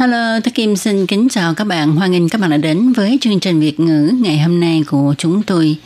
[0.00, 1.96] Hello, tôi Kim xin kính chào các bạn.
[1.96, 5.14] Hoan nghênh các bạn đã đến với chương trình Việt ngữ ngày hôm nay của
[5.18, 5.76] chúng tôi.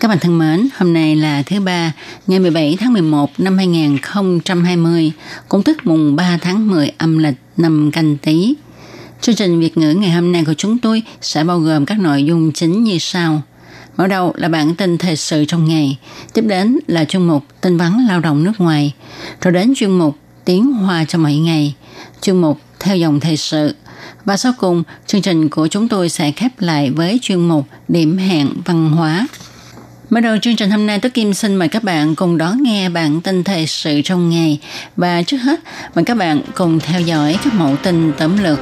[0.00, 1.92] Các bạn thân mến, hôm nay là thứ ba,
[2.26, 5.12] ngày 17 tháng 11 năm 2020,
[5.48, 8.54] cũng tức mùng 3 tháng 10 âm lịch năm canh tí.
[9.20, 12.24] Chương trình Việt ngữ ngày hôm nay của chúng tôi sẽ bao gồm các nội
[12.24, 13.42] dung chính như sau.
[13.96, 15.98] Mở đầu là bản tin thời sự trong ngày,
[16.32, 18.92] tiếp đến là chuyên mục tin vắn lao động nước ngoài,
[19.40, 21.74] rồi đến chuyên mục tiếng hoa cho mỗi ngày,
[22.22, 23.74] chuyên mục theo dòng thời sự.
[24.24, 28.18] Và sau cùng, chương trình của chúng tôi sẽ khép lại với chuyên mục điểm
[28.18, 29.26] hẹn văn hóa.
[30.10, 32.88] Mở đầu chương trình hôm nay, tôi Kim xin mời các bạn cùng đón nghe
[32.88, 34.60] bản tin thời sự trong ngày.
[34.96, 35.60] Và trước hết,
[35.94, 38.58] mời các bạn cùng theo dõi các mẫu tin tóm lược.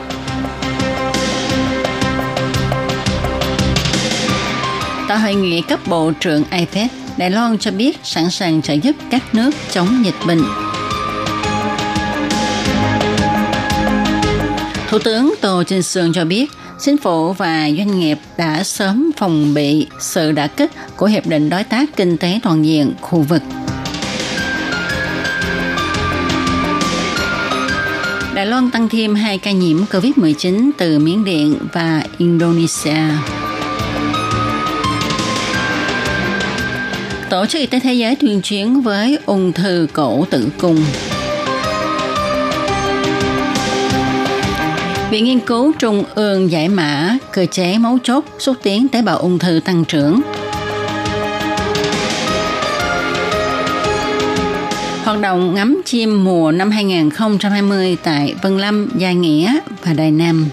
[5.09, 8.97] Tại hội nghị cấp bộ trưởng APEC, Đài Loan cho biết sẵn sàng trợ giúp
[9.11, 10.43] các nước chống dịch bệnh.
[14.89, 16.51] Thủ tướng Tô Trinh Sương cho biết,
[16.81, 21.51] chính phủ và doanh nghiệp đã sớm phòng bị sự đả kích của Hiệp định
[21.51, 23.43] Đối tác Kinh tế Toàn diện khu vực.
[28.35, 33.03] Đài Loan tăng thêm hai ca nhiễm COVID-19 từ Miến Điện và Indonesia.
[37.31, 40.85] Tổ chức Y tế Thế giới tuyên chiến với ung thư cổ tử cung.
[45.11, 49.19] Viện Nghiên cứu Trung ương giải mã cơ chế mấu chốt xúc tiến tế bào
[49.19, 50.21] ung thư tăng trưởng.
[55.05, 60.47] Hoạt động ngắm chim mùa năm 2020 tại Vân Lâm, Gia Nghĩa và Đài Nam.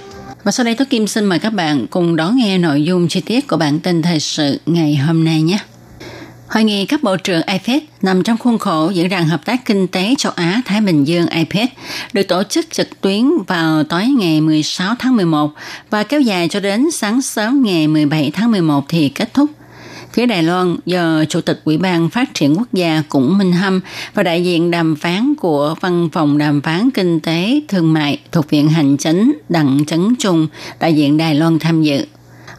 [0.44, 3.22] Và sau đây tôi Kim xin mời các bạn cùng đón nghe nội dung chi
[3.22, 5.60] tiết của bản tin thời sự ngày hôm nay nhé.
[6.48, 9.88] Hội nghị các bộ trưởng APEC nằm trong khuôn khổ diễn đàn hợp tác kinh
[9.88, 11.70] tế châu Á Thái Bình Dương APEC
[12.14, 15.52] được tổ chức trực tuyến vào tối ngày 16 tháng 11
[15.90, 19.50] và kéo dài cho đến sáng sớm ngày 17 tháng 11 thì kết thúc.
[20.14, 23.82] Phía Đài Loan do Chủ tịch Ủy ban Phát triển Quốc gia cũng Minh Hâm
[24.14, 28.50] và đại diện đàm phán của Văn phòng Đàm phán Kinh tế Thương mại thuộc
[28.50, 30.48] Viện Hành Chính Đặng Trấn Trung,
[30.80, 32.06] đại diện Đài Loan tham dự.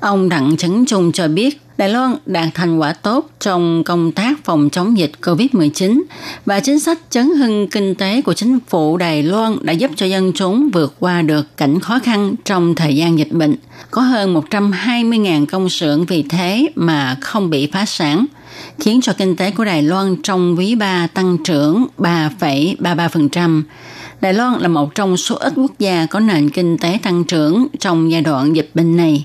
[0.00, 4.44] Ông Đặng Trấn Trung cho biết Đài Loan đạt thành quả tốt trong công tác
[4.44, 6.03] phòng chống dịch COVID-19
[6.47, 10.06] và chính sách chấn hưng kinh tế của chính phủ Đài Loan đã giúp cho
[10.06, 13.56] dân chúng vượt qua được cảnh khó khăn trong thời gian dịch bệnh.
[13.91, 18.26] Có hơn 120.000 công xưởng vì thế mà không bị phá sản,
[18.78, 23.62] khiến cho kinh tế của Đài Loan trong quý 3 tăng trưởng 3,33%.
[24.20, 27.66] Đài Loan là một trong số ít quốc gia có nền kinh tế tăng trưởng
[27.78, 29.25] trong giai đoạn dịch bệnh này.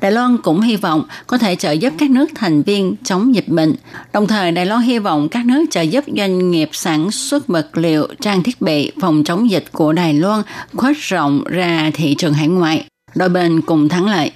[0.00, 3.48] Đài Loan cũng hy vọng có thể trợ giúp các nước thành viên chống dịch
[3.48, 3.74] bệnh.
[4.12, 7.68] Đồng thời, Đài Loan hy vọng các nước trợ giúp doanh nghiệp sản xuất vật
[7.78, 10.42] liệu, trang thiết bị phòng chống dịch của Đài Loan
[10.76, 12.84] khuếch rộng ra thị trường hải ngoại.
[13.14, 14.32] Đôi bên cùng thắng lợi.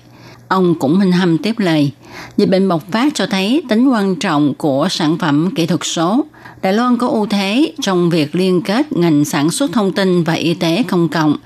[0.49, 1.91] Ông cũng minh hâm tiếp lời.
[2.37, 6.25] Dịch bệnh bộc phát cho thấy tính quan trọng của sản phẩm kỹ thuật số.
[6.63, 10.33] Đài Loan có ưu thế trong việc liên kết ngành sản xuất thông tin và
[10.33, 11.37] y tế công cộng,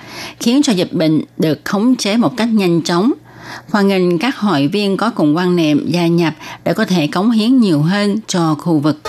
[0.41, 3.13] khiến cho dịch bệnh được khống chế một cách nhanh chóng–
[3.71, 7.31] hoan nghênh các hội viên có cùng quan niệm gia nhập để có thể cống
[7.31, 9.01] hiến nhiều hơn cho khu vực.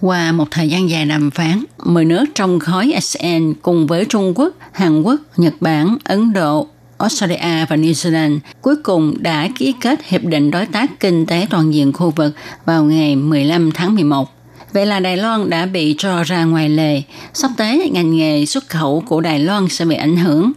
[0.00, 4.32] Qua một thời gian dài đàm phán, 10 nước trong khối ASEAN cùng với Trung
[4.36, 6.68] Quốc, Hàn Quốc, Nhật Bản, Ấn Độ,
[6.98, 11.46] Australia và New Zealand cuối cùng đã ký kết Hiệp định Đối tác Kinh tế
[11.50, 14.28] Toàn diện khu vực vào ngày 15 tháng 11.
[14.72, 17.02] Vậy là Đài Loan đã bị cho ra ngoài lề.
[17.34, 20.52] Sắp tới, ngành nghề xuất khẩu của Đài Loan sẽ bị ảnh hưởng.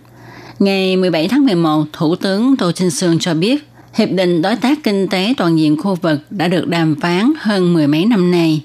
[0.59, 4.83] Ngày 17 tháng 11, Thủ tướng Tô Trinh Sương cho biết, Hiệp định Đối tác
[4.83, 8.61] Kinh tế Toàn diện khu vực đã được đàm phán hơn mười mấy năm nay.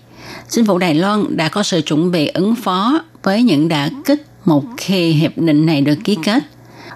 [0.49, 4.27] Chính phủ Đài Loan đã có sự chuẩn bị ứng phó với những đả kích
[4.45, 6.43] một khi hiệp định này được ký kết.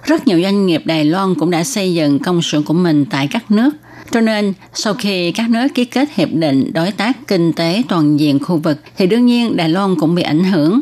[0.03, 3.27] Rất nhiều doanh nghiệp Đài Loan cũng đã xây dựng công xưởng của mình tại
[3.31, 3.69] các nước.
[4.11, 8.19] Cho nên, sau khi các nước ký kết hiệp định đối tác kinh tế toàn
[8.19, 10.79] diện khu vực, thì đương nhiên Đài Loan cũng bị ảnh hưởng.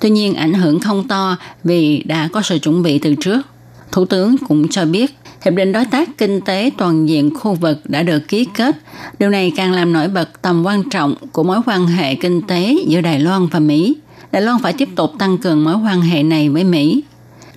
[0.00, 3.49] Tuy nhiên, ảnh hưởng không to vì đã có sự chuẩn bị từ trước.
[3.92, 5.14] Thủ tướng cũng cho biết,
[5.44, 8.76] Hiệp định Đối tác Kinh tế Toàn diện khu vực đã được ký kết.
[9.18, 12.76] Điều này càng làm nổi bật tầm quan trọng của mối quan hệ kinh tế
[12.86, 13.96] giữa Đài Loan và Mỹ.
[14.32, 17.02] Đài Loan phải tiếp tục tăng cường mối quan hệ này với Mỹ.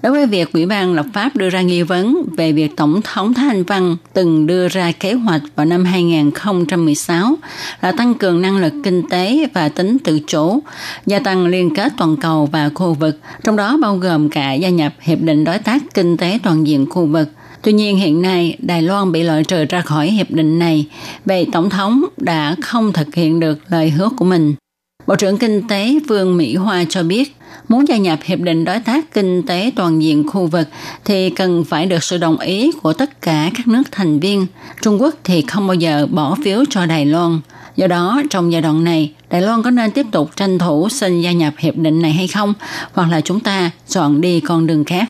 [0.04, 3.34] Đối với việc Ủy ban lập pháp đưa ra nghi vấn về việc Tổng thống
[3.34, 7.36] Thái Anh Văn từng đưa ra kế hoạch vào năm 2016
[7.82, 10.60] là tăng cường năng lực kinh tế và tính tự chủ,
[11.06, 14.70] gia tăng liên kết toàn cầu và khu vực, trong đó bao gồm cả gia
[14.70, 17.30] nhập Hiệp định Đối tác Kinh tế Toàn diện khu vực.
[17.62, 20.86] Tuy nhiên hiện nay Đài Loan bị loại trừ ra khỏi hiệp định này
[21.26, 24.56] vì Tổng thống đã không thực hiện được lời hứa của mình.
[25.08, 27.36] Bộ trưởng Kinh tế Vương Mỹ Hoa cho biết,
[27.70, 30.68] muốn gia nhập Hiệp định Đối tác Kinh tế Toàn diện khu vực
[31.06, 34.48] thì cần phải được sự đồng ý của tất cả các nước thành viên.
[34.82, 37.40] Trung Quốc thì không bao giờ bỏ phiếu cho Đài Loan.
[37.76, 41.22] Do đó, trong giai đoạn này, Đài Loan có nên tiếp tục tranh thủ xin
[41.22, 42.54] gia nhập hiệp định này hay không?
[42.94, 45.08] Hoặc là chúng ta chọn đi con đường khác?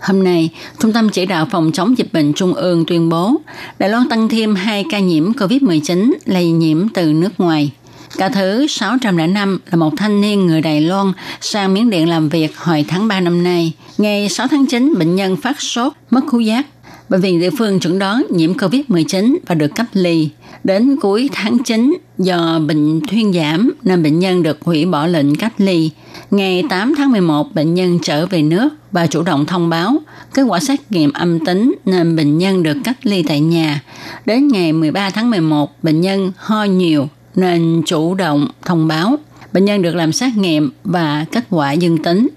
[0.00, 0.50] Hôm nay,
[0.80, 3.34] Trung tâm Chỉ đạo Phòng chống dịch bệnh Trung ương tuyên bố
[3.78, 7.70] Đài Loan tăng thêm 2 ca nhiễm COVID-19 lây nhiễm từ nước ngoài.
[8.18, 12.56] Ca thứ 605 là một thanh niên người Đài Loan sang Miến Điện làm việc
[12.56, 13.72] hồi tháng 3 năm nay.
[13.98, 16.66] Ngày 6 tháng 9, bệnh nhân phát sốt, mất khứu giác.
[17.08, 20.28] Bệnh viện địa phương chuẩn đoán nhiễm COVID-19 và được cách ly.
[20.64, 25.34] Đến cuối tháng 9, do bệnh thuyên giảm nên bệnh nhân được hủy bỏ lệnh
[25.34, 25.90] cách ly.
[26.30, 29.98] Ngày 8 tháng 11, bệnh nhân trở về nước và chủ động thông báo
[30.34, 33.82] kết quả xét nghiệm âm tính nên bệnh nhân được cách ly tại nhà.
[34.26, 37.08] Đến ngày 13 tháng 11, bệnh nhân ho nhiều
[37.38, 39.16] nên chủ động thông báo.
[39.52, 42.28] Bệnh nhân được làm xét nghiệm và kết quả dương tính.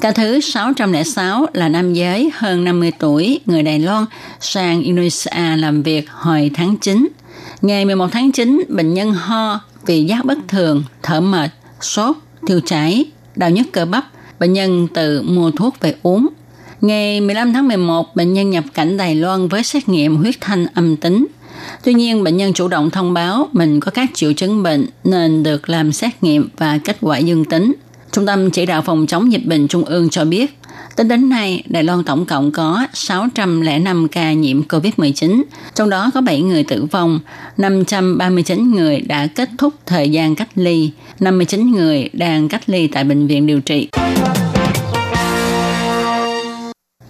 [0.00, 4.04] Ca thứ 606 là nam giới hơn 50 tuổi, người Đài Loan,
[4.40, 7.08] sang Indonesia làm việc hồi tháng 9.
[7.62, 11.50] Ngày 11 tháng 9, bệnh nhân ho, vì giác bất thường, thở mệt,
[11.80, 12.16] sốt,
[12.46, 13.04] tiêu chảy,
[13.36, 14.04] đau nhức cơ bắp.
[14.38, 16.26] Bệnh nhân tự mua thuốc về uống.
[16.80, 20.66] Ngày 15 tháng 11, bệnh nhân nhập cảnh Đài Loan với xét nghiệm huyết thanh
[20.74, 21.26] âm tính.
[21.84, 25.42] Tuy nhiên, bệnh nhân chủ động thông báo mình có các triệu chứng bệnh nên
[25.42, 27.74] được làm xét nghiệm và kết quả dương tính.
[28.12, 30.58] Trung tâm chỉ đạo phòng chống dịch bệnh Trung ương cho biết,
[30.96, 35.42] tính đến nay, Đài Loan tổng cộng có 605 ca nhiễm COVID-19,
[35.74, 37.20] trong đó có 7 người tử vong,
[37.56, 40.90] 539 người đã kết thúc thời gian cách ly,
[41.20, 43.88] 59 người đang cách ly tại bệnh viện điều trị.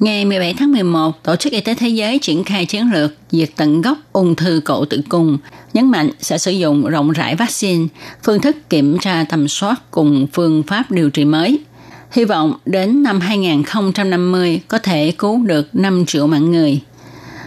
[0.01, 3.51] Ngày 17 tháng 11, Tổ chức Y tế Thế giới triển khai chiến lược diệt
[3.57, 5.39] tận gốc ung thư cổ tử cung,
[5.75, 7.87] nhấn mạnh sẽ sử dụng rộng rãi vaccine,
[8.25, 11.61] phương thức kiểm tra tầm soát cùng phương pháp điều trị mới.
[12.11, 16.81] Hy vọng đến năm 2050 có thể cứu được 5 triệu mạng người.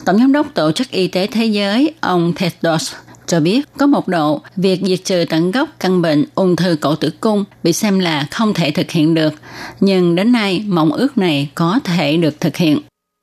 [0.06, 2.94] Tổng giám đốc Tổ chức Y tế Thế giới, ông Tedros
[3.28, 6.96] cho biết có một độ việc diệt trừ tận gốc căn bệnh ung thư cổ
[6.96, 9.34] tử cung bị xem là không thể thực hiện được,
[9.80, 12.80] nhưng đến nay mong ước này có thể được thực hiện.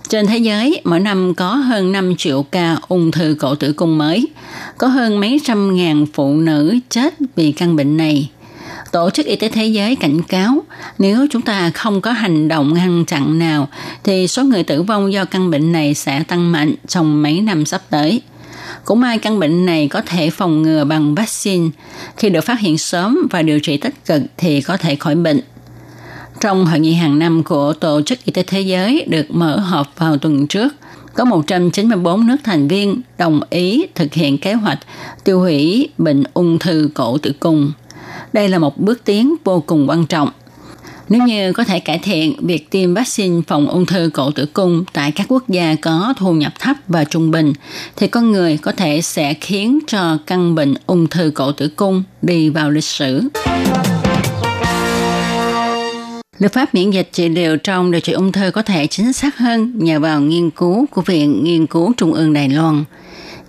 [0.09, 3.99] Trên thế giới, mỗi năm có hơn 5 triệu ca ung thư cổ tử cung
[3.99, 4.29] mới,
[4.79, 8.31] có hơn mấy trăm ngàn phụ nữ chết vì căn bệnh này.
[8.93, 10.63] Tổ chức Y tế Thế giới cảnh cáo,
[10.99, 13.69] nếu chúng ta không có hành động ngăn chặn nào,
[14.05, 17.65] thì số người tử vong do căn bệnh này sẽ tăng mạnh trong mấy năm
[17.65, 18.23] sắp tới.
[18.85, 21.69] Cũng may căn bệnh này có thể phòng ngừa bằng vaccine.
[22.17, 25.41] Khi được phát hiện sớm và điều trị tích cực thì có thể khỏi bệnh.
[26.41, 29.99] Trong hội nghị hàng năm của Tổ chức Y tế Thế giới được mở họp
[29.99, 30.75] vào tuần trước,
[31.15, 34.79] có 194 nước thành viên đồng ý thực hiện kế hoạch
[35.25, 37.73] tiêu hủy bệnh ung thư cổ tử cung.
[38.33, 40.29] Đây là một bước tiến vô cùng quan trọng
[41.11, 44.85] nếu như có thể cải thiện việc tiêm vaccine phòng ung thư cổ tử cung
[44.93, 47.53] tại các quốc gia có thu nhập thấp và trung bình,
[47.97, 52.03] thì con người có thể sẽ khiến cho căn bệnh ung thư cổ tử cung
[52.23, 53.23] đi vào lịch sử.
[56.39, 59.39] Liệu pháp miễn dịch trị liệu trong điều trị ung thư có thể chính xác
[59.39, 62.85] hơn nhờ vào nghiên cứu của Viện Nghiên cứu Trung ương Đài Loan–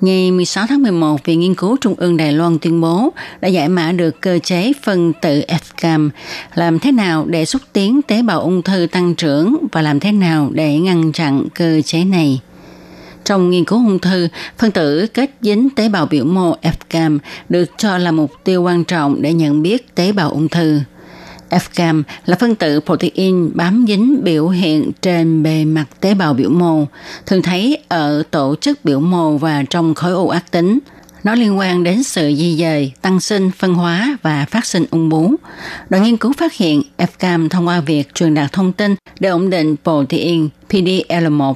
[0.01, 3.10] Ngày 16 tháng 11, Viện Nghiên cứu Trung ương Đài Loan tuyên bố
[3.41, 6.10] đã giải mã được cơ chế phân tử FCAM,
[6.55, 10.12] làm thế nào để xúc tiến tế bào ung thư tăng trưởng và làm thế
[10.12, 12.41] nào để ngăn chặn cơ chế này.
[13.25, 14.27] Trong nghiên cứu ung thư,
[14.58, 18.84] phân tử kết dính tế bào biểu mô FCAM được cho là mục tiêu quan
[18.84, 20.79] trọng để nhận biết tế bào ung thư.
[21.51, 26.50] FCAM là phân tử protein bám dính biểu hiện trên bề mặt tế bào biểu
[26.50, 26.86] mô,
[27.25, 30.79] thường thấy ở tổ chức biểu mô và trong khối u ác tính.
[31.24, 35.10] Nó liên quan đến sự di dời, tăng sinh, phân hóa và phát sinh ung
[35.10, 35.36] bú.
[35.89, 39.50] Đoàn nghiên cứu phát hiện FCAM thông qua việc truyền đạt thông tin để ổn
[39.50, 41.53] định protein PDL1,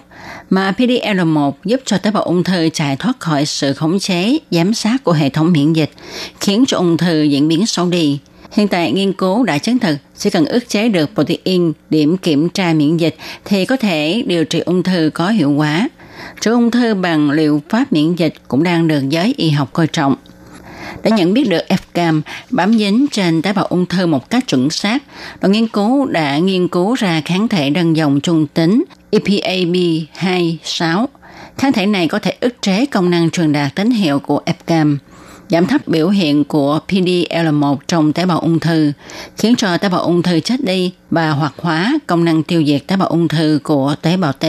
[0.50, 4.74] mà PDL1 giúp cho tế bào ung thư chạy thoát khỏi sự khống chế, giám
[4.74, 5.92] sát của hệ thống miễn dịch,
[6.40, 8.20] khiến cho ung thư diễn biến xấu đi.
[8.56, 12.50] Hiện tại nghiên cứu đã chứng thực chỉ cần ức chế được protein điểm kiểm
[12.50, 15.90] tra miễn dịch thì có thể điều trị ung thư có hiệu quả.
[16.42, 19.88] Chữa ung thư bằng liệu pháp miễn dịch cũng đang được giới y học coi
[19.88, 20.16] trọng.
[21.04, 24.70] Để nhận biết được FCAM bám dính trên tế bào ung thư một cách chuẩn
[24.70, 25.04] xác.
[25.42, 31.06] đội nghiên cứu đã nghiên cứu ra kháng thể đơn dòng trung tính EPAB26.
[31.58, 34.98] Kháng thể này có thể ức chế công năng truyền đạt tín hiệu của FCAM
[35.50, 38.92] giảm thấp biểu hiện của PDL1 trong tế bào ung thư,
[39.38, 42.88] khiến cho tế bào ung thư chết đi và hoạt hóa công năng tiêu diệt
[42.88, 44.46] tế bào ung thư của tế bào T.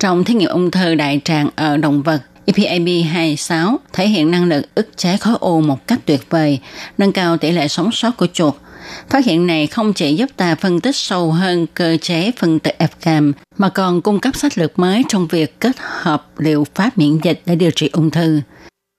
[0.00, 4.66] Trong thí nghiệm ung thư đại tràng ở động vật, EPAB26 thể hiện năng lực
[4.74, 6.58] ức chế khối u một cách tuyệt vời,
[6.98, 8.54] nâng cao tỷ lệ sống sót của chuột.
[9.08, 12.70] Phát hiện này không chỉ giúp ta phân tích sâu hơn cơ chế phân tử
[12.78, 17.18] FCAM, mà còn cung cấp sách lược mới trong việc kết hợp liệu pháp miễn
[17.22, 18.40] dịch để điều trị ung thư.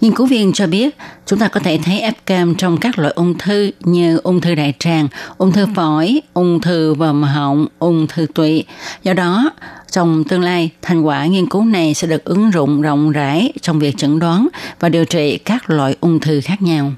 [0.01, 3.37] Nghiên cứu viên cho biết, chúng ta có thể thấy FCAM trong các loại ung
[3.37, 8.25] thư như ung thư đại tràng, ung thư phổi, ung thư vòm họng, ung thư
[8.33, 8.65] tụy.
[9.03, 9.51] Do đó,
[9.91, 13.79] trong tương lai, thành quả nghiên cứu này sẽ được ứng dụng rộng rãi trong
[13.79, 14.47] việc chẩn đoán
[14.79, 16.91] và điều trị các loại ung thư khác nhau.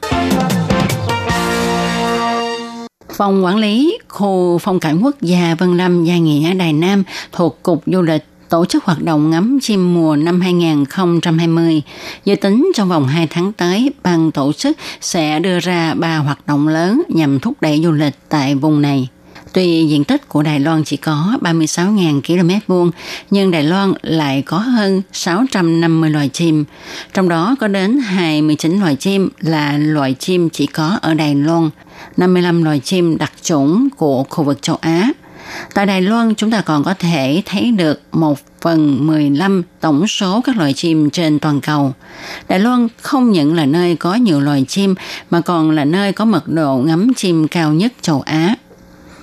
[3.13, 7.63] Phòng quản lý khu phong cảnh quốc gia Vân Lâm Gia Nghĩa Đài Nam thuộc
[7.63, 11.81] Cục Du lịch tổ chức hoạt động ngắm chim mùa năm 2020.
[12.25, 16.47] Dự tính trong vòng 2 tháng tới, ban tổ chức sẽ đưa ra ba hoạt
[16.47, 19.07] động lớn nhằm thúc đẩy du lịch tại vùng này.
[19.53, 22.91] Tuy diện tích của Đài Loan chỉ có 36.000 km vuông,
[23.31, 26.65] nhưng Đài Loan lại có hơn 650 loài chim.
[27.13, 31.69] Trong đó có đến 29 loài chim là loài chim chỉ có ở Đài Loan,
[32.17, 35.11] 55 loài chim đặc chủng của khu vực châu Á–
[35.73, 40.41] Tại Đài Loan, chúng ta còn có thể thấy được một phần 15 tổng số
[40.45, 41.93] các loài chim trên toàn cầu.
[42.47, 44.95] Đài Loan không những là nơi có nhiều loài chim
[45.29, 48.55] mà còn là nơi có mật độ ngắm chim cao nhất châu Á.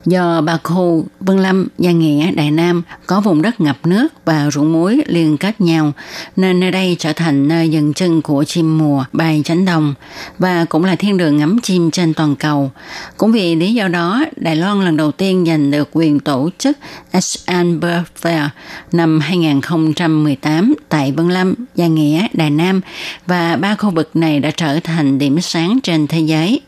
[0.06, 4.50] Do bà Khu, Vân Lâm, Gia Nghĩa, Đại Nam có vùng đất ngập nước và
[4.50, 5.92] ruộng muối liên kết nhau,
[6.36, 9.94] nên nơi đây trở thành nơi dừng chân của chim mùa bay tránh đồng
[10.38, 12.70] và cũng là thiên đường ngắm chim trên toàn cầu.
[13.16, 16.78] Cũng vì lý do đó, Đài Loan lần đầu tiên giành được quyền tổ chức
[17.10, 18.48] Asian Bird Fair
[18.92, 22.80] năm 2018 tại Vân Lâm, Gia Nghĩa, Đài Nam
[23.26, 26.60] và ba khu vực này đã trở thành điểm sáng trên thế giới.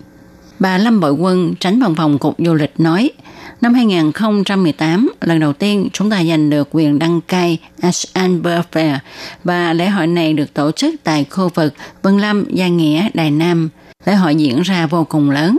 [0.58, 3.10] Bà Lâm Bội Quân, tránh văn phòng Cục Du lịch nói,
[3.60, 8.98] năm 2018, lần đầu tiên chúng ta giành được quyền đăng cai ASEAN Bird Fair
[9.44, 13.30] và lễ hội này được tổ chức tại khu vực Vân Lâm, Gia Nghĩa, Đài
[13.30, 13.68] Nam.
[14.06, 15.58] Lễ hội diễn ra vô cùng lớn.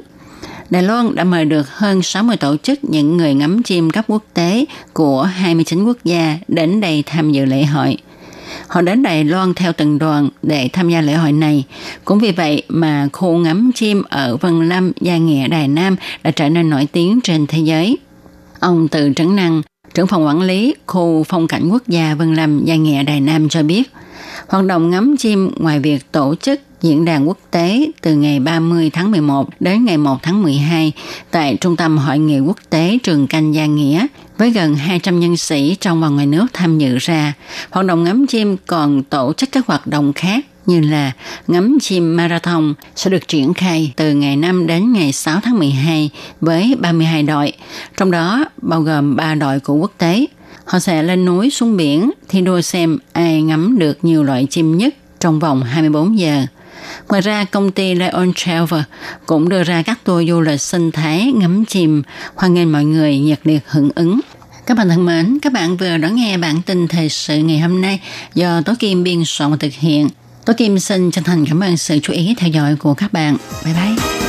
[0.70, 4.24] Đài Loan đã mời được hơn 60 tổ chức những người ngắm chim cấp quốc
[4.34, 7.98] tế của 29 quốc gia đến đây tham dự lễ hội.
[8.68, 11.64] Họ đến Đài Loan theo từng đoàn để tham gia lễ hội này.
[12.06, 16.32] Cũng vì vậy mà khu ngắm chim ở Vân Lâm, Gia Nghĩa, Đài Nam đã
[16.32, 17.98] trở nên nổi tiếng trên thế giới.
[18.60, 19.62] Ông Từ Trấn Năng,
[19.94, 23.50] trưởng phòng quản lý khu phong cảnh quốc gia Vân Lâm, Gia Nghĩa, Đài Nam
[23.50, 23.92] cho biết,
[24.48, 28.90] hoạt động ngắm chim ngoài việc tổ chức diễn đàn quốc tế từ ngày 30
[28.94, 30.92] tháng 11 đến ngày 1 tháng 12
[31.32, 34.08] tại Trung tâm Hội nghị quốc tế Trường Canh Gia Nghĩa
[34.40, 37.34] với gần 200 nhân sĩ trong và ngoài nước tham dự ra.
[37.70, 41.12] Hoạt động ngắm chim còn tổ chức các hoạt động khác như là
[41.48, 46.10] ngắm chim marathon sẽ được triển khai từ ngày 5 đến ngày 6 tháng 12
[46.42, 47.54] với 32 đội,
[47.98, 50.26] trong đó bao gồm 3 đội của quốc tế.
[50.66, 54.78] Họ sẽ lên núi xuống biển thi đua xem ai ngắm được nhiều loại chim
[54.78, 56.46] nhất trong vòng 24 giờ.
[57.10, 58.82] Ngoài ra, công ty Lion Travel
[59.26, 62.04] cũng đưa ra các tour du lịch sinh thái ngắm chim,
[62.36, 64.20] hoan nghênh mọi người nhiệt liệt hưởng ứng.
[64.66, 67.82] Các bạn thân mến, các bạn vừa đón nghe bản tin thời sự ngày hôm
[67.82, 68.00] nay
[68.36, 70.10] do Tố Kim biên soạn và thực hiện.
[70.46, 73.38] Tố Kim xin chân thành cảm ơn sự chú ý theo dõi của các bạn.
[73.66, 74.29] Bye bye!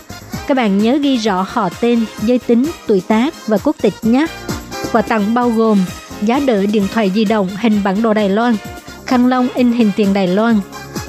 [0.51, 4.25] Các bạn nhớ ghi rõ họ tên, giới tính, tuổi tác và quốc tịch nhé.
[4.91, 5.83] Quà tặng bao gồm
[6.21, 8.55] giá đỡ điện thoại di động hình bản đồ Đài Loan,
[9.05, 10.59] khăn lông in hình tiền Đài Loan,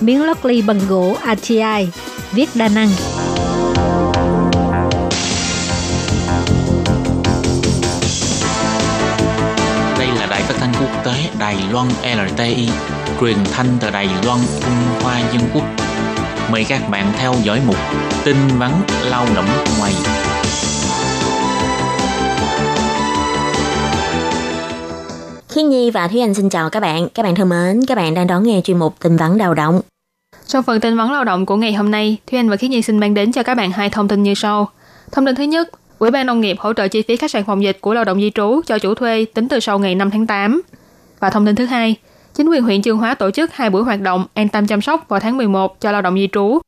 [0.01, 1.89] miếng lót ly bằng gỗ ATI,
[2.33, 2.89] viết đa năng.
[9.99, 12.69] Đây là đài phát thanh quốc tế Đài Loan LTI,
[13.21, 15.82] truyền thanh từ Đài Loan, Trung Hoa Dân Quốc.
[16.51, 17.77] Mời các bạn theo dõi mục
[18.25, 18.71] tin vắn
[19.11, 19.47] lao động
[19.79, 19.93] ngoài.
[25.49, 27.09] Khiết Nhi và Thúy Anh xin chào các bạn.
[27.15, 29.81] Các bạn thân mến, các bạn đang đón nghe chuyên mục tin vắn lao động.
[30.47, 32.83] Trong phần tin vắn lao động của ngày hôm nay, Thúy Anh và Khiết Nhi
[32.83, 34.71] xin mang đến cho các bạn hai thông tin như sau.
[35.13, 35.69] Thông tin thứ nhất,
[35.99, 38.21] Ủy ban Nông nghiệp hỗ trợ chi phí khách sạn phòng dịch của lao động
[38.21, 40.63] di trú cho chủ thuê tính từ sau ngày 5 tháng 8.
[41.21, 41.97] Và thông tin thứ hai,
[42.35, 45.05] chính quyền huyện Chương Hóa tổ chức hai buổi hoạt động an tâm chăm sóc
[45.09, 46.59] vào tháng 11 cho lao động di trú.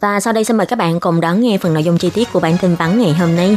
[0.00, 2.28] Và sau đây xin mời các bạn cùng đón nghe phần nội dung chi tiết
[2.32, 3.56] của bản tin vắn ngày hôm nay.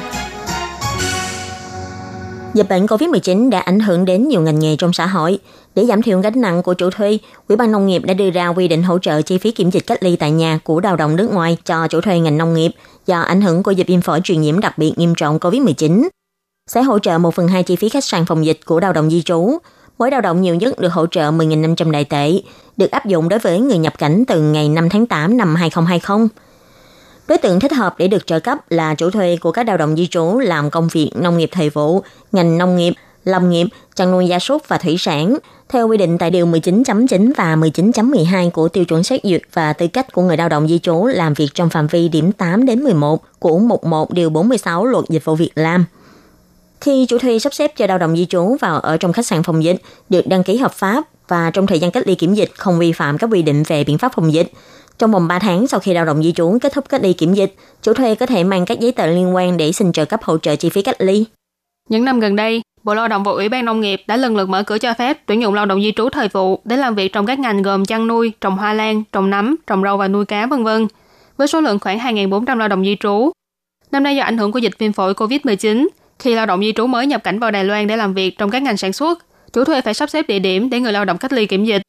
[2.54, 5.40] Dịch bệnh COVID-19 đã ảnh hưởng đến nhiều ngành nghề trong xã hội.
[5.76, 7.18] Để giảm thiểu gánh nặng của chủ thuê,
[7.48, 9.88] Ủy ban Nông nghiệp đã đưa ra quy định hỗ trợ chi phí kiểm dịch
[9.88, 12.72] cách ly tại nhà của lao động nước ngoài cho chủ thuê ngành nông nghiệp
[13.06, 16.08] do ảnh hưởng của dịch viêm phổi truyền nhiễm đặc biệt nghiêm trọng COVID-19.
[16.70, 19.10] Sẽ hỗ trợ 1 phần 2 chi phí khách sạn phòng dịch của lao động
[19.10, 19.58] di trú.
[20.00, 22.32] Mỗi lao động nhiều nhất được hỗ trợ 10.500 đại tệ,
[22.78, 26.28] được áp dụng đối với người nhập cảnh từ ngày 5 tháng 8 năm 2020.
[27.28, 29.96] Đối tượng thích hợp để được trợ cấp là chủ thuê của các lao động
[29.98, 32.02] di trú làm công việc nông nghiệp thời vụ,
[32.32, 32.94] ngành nông nghiệp,
[33.26, 35.38] lâm nghiệp, chăn nuôi gia súc và thủy sản,
[35.70, 39.88] theo quy định tại Điều 19.9 và 19.12 của tiêu chuẩn xét duyệt và tư
[39.88, 42.84] cách của người lao động di trú làm việc trong phạm vi điểm 8 đến
[42.84, 45.86] 11 của mục 1 Điều 46 Luật Dịch vụ Việc làm.
[46.82, 49.44] Khi chủ thuê sắp xếp cho lao động di trú vào ở trong khách sạn
[49.44, 52.52] phòng dịch, được đăng ký hợp pháp và trong thời gian cách ly kiểm dịch
[52.58, 54.52] không vi phạm các quy định về biện pháp phòng dịch,
[54.98, 57.34] trong vòng 3 tháng sau khi lao động di trú kết thúc cách ly kiểm
[57.34, 60.24] dịch, chủ thuê có thể mang các giấy tờ liên quan để xin trợ cấp
[60.24, 61.26] hỗ trợ chi phí cách ly.
[61.90, 64.50] Những năm gần đây, Bộ Lao động và Ủy ban Nông nghiệp đã lần lượt
[64.50, 67.14] mở cửa cho phép tuyển dụng lao động di trú thời vụ để làm việc
[67.14, 70.26] trong các ngành gồm chăn nuôi, trồng hoa lan, trồng nấm, trồng rau và nuôi
[70.26, 70.88] cá vân vân,
[71.38, 73.32] với số lượng khoảng 2.400 lao động di trú.
[73.92, 75.88] Năm nay do ảnh hưởng của dịch viêm phổi COVID-19,
[76.20, 78.50] khi lao động di trú mới nhập cảnh vào Đài Loan để làm việc trong
[78.50, 81.18] các ngành sản xuất, chủ thuê phải sắp xếp địa điểm để người lao động
[81.18, 81.82] cách ly kiểm dịch.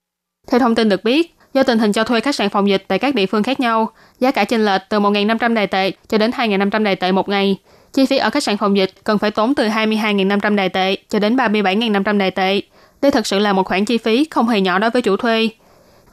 [0.51, 2.99] Theo thông tin được biết, do tình hình cho thuê khách sạn phòng dịch tại
[2.99, 6.31] các địa phương khác nhau, giá cả chênh lệch từ 1.500 đài tệ cho đến
[6.31, 7.57] 2.500 đài tệ một ngày.
[7.93, 11.19] Chi phí ở khách sạn phòng dịch cần phải tốn từ 22.500 đài tệ cho
[11.19, 12.61] đến 37.500 đài tệ.
[13.03, 15.49] Đây thật sự là một khoản chi phí không hề nhỏ đối với chủ thuê.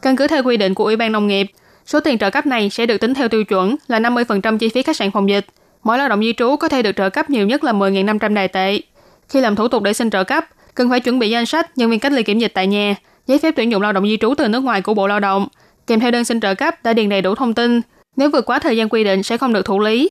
[0.02, 1.48] Căn cứ theo quy định của Ủy ban Nông nghiệp,
[1.86, 4.84] số tiền trợ cấp này sẽ được tính theo tiêu chuẩn là 50% chi phí
[4.84, 5.46] khách sạn phòng dịch.
[5.88, 8.48] Mỗi lao động di trú có thể được trợ cấp nhiều nhất là 10.500 đài
[8.48, 8.82] tệ.
[9.30, 10.46] Khi làm thủ tục để xin trợ cấp,
[10.76, 12.96] cần phải chuẩn bị danh sách nhân viên cách ly kiểm dịch tại nhà,
[13.28, 15.48] giấy phép tuyển dụng lao động di trú từ nước ngoài của Bộ Lao động,
[15.88, 17.82] kèm theo đơn xin trợ cấp đã điền đầy đủ thông tin.
[18.16, 20.10] Nếu vượt quá thời gian quy định sẽ không được thụ lý.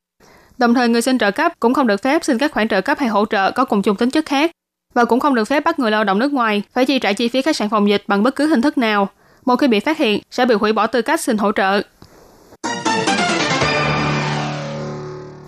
[0.58, 2.98] Đồng thời người xin trợ cấp cũng không được phép xin các khoản trợ cấp
[2.98, 4.50] hay hỗ trợ có cùng chung tính chất khác
[4.94, 7.28] và cũng không được phép bắt người lao động nước ngoài phải chi trả chi
[7.28, 9.08] phí khách sạn phòng dịch bằng bất cứ hình thức nào.
[9.44, 11.82] Một khi bị phát hiện sẽ bị hủy bỏ tư cách xin hỗ trợ.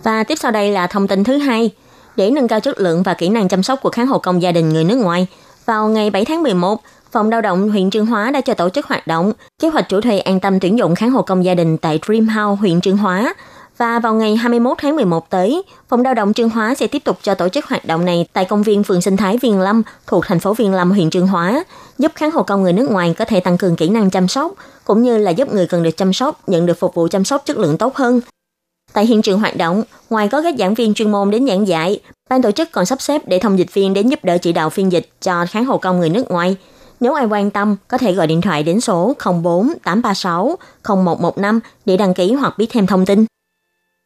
[0.08, 1.70] Và tiếp sau đây là thông tin thứ hai.
[2.16, 4.52] Để nâng cao chất lượng và kỹ năng chăm sóc của kháng hộ công gia
[4.52, 5.26] đình người nước ngoài,
[5.66, 8.86] vào ngày 7 tháng 11, Phòng lao động huyện Trương Hóa đã cho tổ chức
[8.86, 11.76] hoạt động kế hoạch chủ thuê an tâm tuyển dụng kháng hộ công gia đình
[11.76, 13.34] tại Dream House huyện Trương Hóa.
[13.78, 17.18] Và vào ngày 21 tháng 11 tới, Phòng lao động Trương Hóa sẽ tiếp tục
[17.22, 20.26] cho tổ chức hoạt động này tại công viên phường sinh thái Viên Lâm thuộc
[20.26, 21.64] thành phố Viên Lâm huyện Trương Hóa,
[21.98, 24.52] giúp kháng hộ công người nước ngoài có thể tăng cường kỹ năng chăm sóc,
[24.84, 27.42] cũng như là giúp người cần được chăm sóc nhận được phục vụ chăm sóc
[27.44, 28.20] chất lượng tốt hơn.
[28.98, 32.00] Tại hiện trường hoạt động, ngoài có các giảng viên chuyên môn đến giảng dạy,
[32.30, 34.70] ban tổ chức còn sắp xếp để thông dịch viên đến giúp đỡ chỉ đạo
[34.70, 36.56] phiên dịch cho kháng hộ công người nước ngoài.
[37.00, 40.56] Nếu ai quan tâm, có thể gọi điện thoại đến số 04 836
[40.88, 43.24] 0115 để đăng ký hoặc biết thêm thông tin.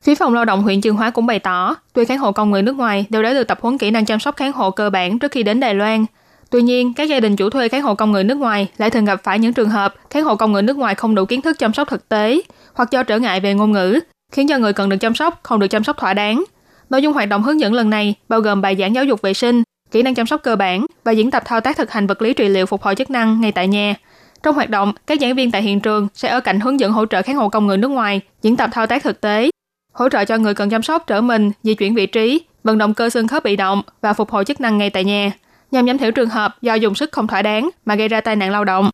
[0.05, 2.63] Phía phòng lao động huyện Trường Hóa cũng bày tỏ, tuy kháng hộ công người
[2.63, 5.19] nước ngoài đều đã được tập huấn kỹ năng chăm sóc kháng hộ cơ bản
[5.19, 6.07] trước khi đến Đài Loan.
[6.51, 9.05] Tuy nhiên, các gia đình chủ thuê kháng hộ công người nước ngoài lại thường
[9.05, 11.59] gặp phải những trường hợp kháng hộ công người nước ngoài không đủ kiến thức
[11.59, 12.43] chăm sóc thực tế
[12.75, 14.01] hoặc do trở ngại về ngôn ngữ,
[14.33, 16.45] khiến cho người cần được chăm sóc không được chăm sóc thỏa đáng.
[16.91, 19.35] Nội dung hoạt động hướng dẫn lần này bao gồm bài giảng giáo dục vệ
[19.35, 22.23] sinh, kỹ năng chăm sóc cơ bản và diễn tập thao tác thực hành vật
[22.23, 23.95] lý trị liệu phục hồi chức năng ngay tại nhà.
[24.43, 27.07] Trong hoạt động, các giảng viên tại hiện trường sẽ ở cạnh hướng dẫn hỗ
[27.07, 29.51] trợ khán hộ công người nước ngoài, diễn tập thao tác thực tế,
[29.93, 32.95] hỗ trợ cho người cần chăm sóc trở mình, di chuyển vị trí, vận động
[32.95, 35.33] cơ xương khớp bị động và phục hồi chức năng ngay tại nhà,
[35.71, 38.37] nhằm giảm thiểu trường hợp do dùng sức không thỏa đáng mà gây ra tai
[38.37, 38.91] nạn lao động.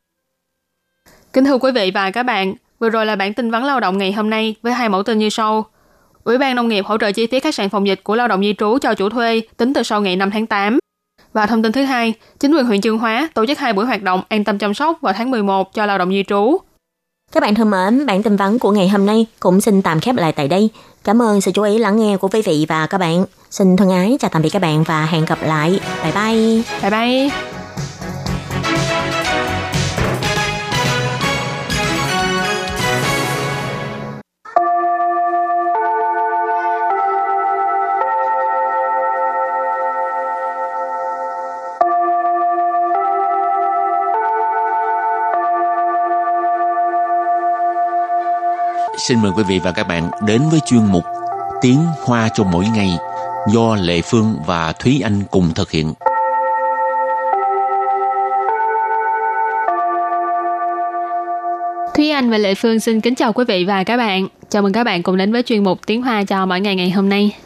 [1.33, 3.98] Kính thưa quý vị và các bạn, vừa rồi là bản tin vắn lao động
[3.98, 5.66] ngày hôm nay với hai mẫu tin như sau.
[6.24, 8.40] Ủy ban Nông nghiệp hỗ trợ chi phí khách sạn phòng dịch của lao động
[8.40, 10.78] di trú cho chủ thuê tính từ sau ngày 5 tháng 8.
[11.32, 14.02] Và thông tin thứ hai, chính quyền huyện Chương Hóa tổ chức hai buổi hoạt
[14.02, 16.58] động an tâm chăm sóc vào tháng 11 cho lao động di trú.
[17.32, 20.16] Các bạn thân mến, bản tin vắn của ngày hôm nay cũng xin tạm khép
[20.16, 20.70] lại tại đây.
[21.04, 23.24] Cảm ơn sự chú ý lắng nghe của quý vị và các bạn.
[23.50, 25.80] Xin thân ái chào tạm biệt các bạn và hẹn gặp lại.
[26.02, 26.62] Bye bye.
[26.82, 27.57] Bye bye.
[48.98, 51.04] Xin mời quý vị và các bạn đến với chuyên mục
[51.61, 52.90] Tiếng Hoa cho mỗi ngày
[53.52, 55.92] do Lệ Phương và Thúy Anh cùng thực hiện.
[61.94, 64.28] Thúy Anh và Lệ Phương xin kính chào quý vị và các bạn.
[64.48, 66.90] Chào mừng các bạn cùng đến với chuyên mục Tiếng Hoa cho mỗi ngày ngày
[66.90, 67.37] hôm nay.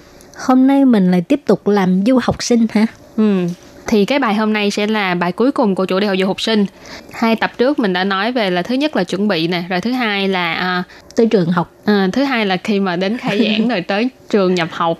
[0.47, 2.87] Hôm nay mình lại tiếp tục làm du học sinh hả?
[3.17, 3.47] Ừ,
[3.87, 6.27] thì cái bài hôm nay sẽ là bài cuối cùng của chủ đề học du
[6.27, 6.67] học sinh.
[7.13, 9.81] Hai tập trước mình đã nói về là thứ nhất là chuẩn bị nè, rồi
[9.81, 10.83] thứ hai là à,
[11.17, 11.73] Tới trường học.
[11.85, 14.99] à, thứ hai là khi mà đến khai giảng rồi tới trường nhập học.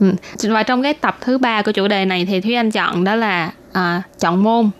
[0.00, 0.12] Ừ.
[0.42, 3.14] Và trong cái tập thứ ba của chủ đề này thì Thúy Anh chọn đó
[3.14, 4.70] là à, chọn môn.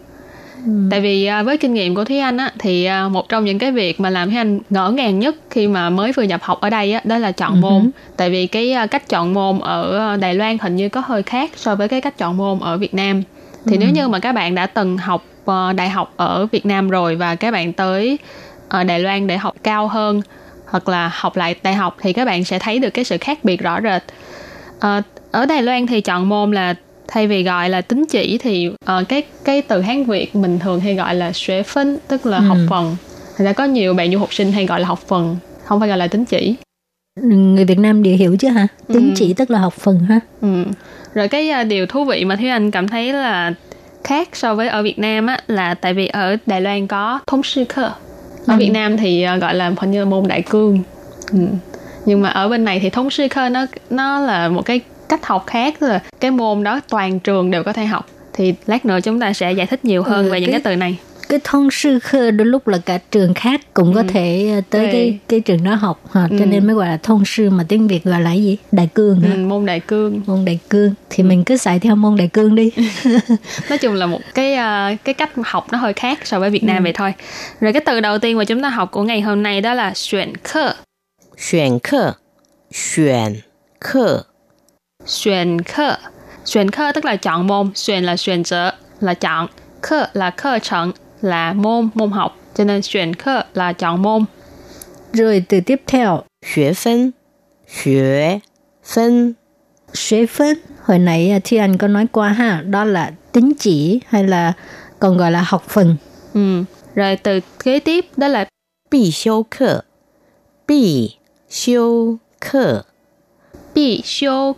[0.90, 3.58] Tại vì à, với kinh nghiệm của Thúy Anh á, thì à, một trong những
[3.58, 6.60] cái việc mà làm Thúy Anh ngỡ ngàng nhất khi mà mới vừa nhập học
[6.60, 7.90] ở đây á, đó là chọn môn.
[8.16, 11.50] Tại vì cái à, cách chọn môn ở Đài Loan hình như có hơi khác
[11.56, 13.22] so với cái cách chọn môn ở Việt Nam.
[13.66, 16.90] Thì nếu như mà các bạn đã từng học ờ, đại học ở Việt Nam
[16.90, 18.18] rồi và các bạn tới
[18.68, 20.22] ờ, Đài Loan để học cao hơn
[20.66, 23.44] hoặc là học lại đại học thì các bạn sẽ thấy được cái sự khác
[23.44, 24.02] biệt rõ rệt.
[24.80, 26.74] Ờ, ở Đài Loan thì chọn môn là
[27.08, 30.80] thay vì gọi là tín chỉ thì ờ, cái cái từ Hán Việt mình thường
[30.80, 32.96] hay gọi là xuế phân tức là học phần.
[33.36, 35.88] Thành ra có nhiều bạn du học sinh hay gọi là học phần, không phải
[35.88, 36.54] gọi là tín chỉ.
[37.22, 38.66] Người Việt Nam đều hiểu chứ hả?
[38.88, 39.12] Tín Ừ.
[39.16, 40.20] chỉ tức là học phần ha.
[40.40, 40.64] Ừ.
[41.14, 43.52] Rồi cái à, điều thú vị mà Thúy Anh cảm thấy là
[44.04, 47.42] khác so với ở Việt Nam á là tại vì ở Đài Loan có thống
[47.42, 47.82] sư cơ.
[47.82, 47.92] Ở
[48.46, 48.56] Ừ.
[48.58, 50.82] Việt Nam thì à, gọi là hình như là môn đại cương.
[51.32, 51.38] Ừ.
[52.06, 55.26] Nhưng mà ở bên này thì thống sư cơ nó nó là một cái cách
[55.26, 58.06] học khác tức là cái môn đó toàn trường đều có thể học.
[58.32, 60.72] Thì lát nữa chúng ta sẽ giải thích nhiều hơn Ừ, về những cái- cái
[60.72, 60.96] từ này
[61.34, 64.06] cái thông sư khơ đôi lúc là cả trường khác cũng có ừ.
[64.08, 66.28] thể ờ, tới cái cái trường đó học ha.
[66.30, 66.46] cho ừ.
[66.46, 68.56] nên mới gọi là thông sư mà tiếng việt gọi là gì?
[68.72, 70.20] Đại cương ừ, môn đại cương.
[70.26, 70.94] Môn đại cương.
[71.10, 71.26] Thì ừ.
[71.26, 72.70] mình cứ xài theo môn đại cương đi.
[73.68, 76.64] Nói chung là một cái ờ, cái cách học nó hơi khác so với việt
[76.64, 76.82] nam ừ.
[76.82, 77.14] vậy thôi.
[77.60, 79.92] Rồi cái từ đầu tiên mà chúng ta học của ngày hôm nay đó là
[79.94, 80.74] chuyển khơ
[81.50, 82.12] chuyển khơ
[82.72, 83.40] chuyển
[83.80, 84.22] khơ
[85.06, 85.96] chuyển khơ
[86.46, 87.70] chuyển khơ tức là chọn môn.
[87.74, 89.46] Chuyển là chuyển trở là chọn.
[89.82, 90.92] Khơ là khơ trận
[91.24, 94.24] là môn, môn học, cho nên chuyển khơ là chọn môn.
[95.12, 96.22] Rồi từ tiếp theo,
[96.54, 97.10] xuế phân,
[97.82, 98.38] xuế
[98.84, 99.32] phân.
[99.92, 104.00] Xuế phân, hồi nãy à, Thi Anh có nói qua ha, đó là tính chỉ
[104.08, 104.52] hay là
[104.98, 105.96] còn gọi là học phần.
[106.34, 106.64] Ừ.
[106.94, 108.44] Rồi từ kế tiếp đó là
[108.90, 109.80] bị siêu khơ.
[110.66, 111.10] Bị
[111.50, 112.16] siêu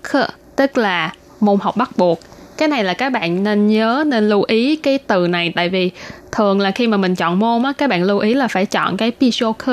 [0.02, 0.28] khơ.
[0.56, 2.20] Tức là môn học bắt buộc
[2.56, 5.90] cái này là các bạn nên nhớ nên lưu ý cái từ này tại vì
[6.36, 8.96] thường là khi mà mình chọn môn á các bạn lưu ý là phải chọn
[8.96, 9.72] cái Pishoku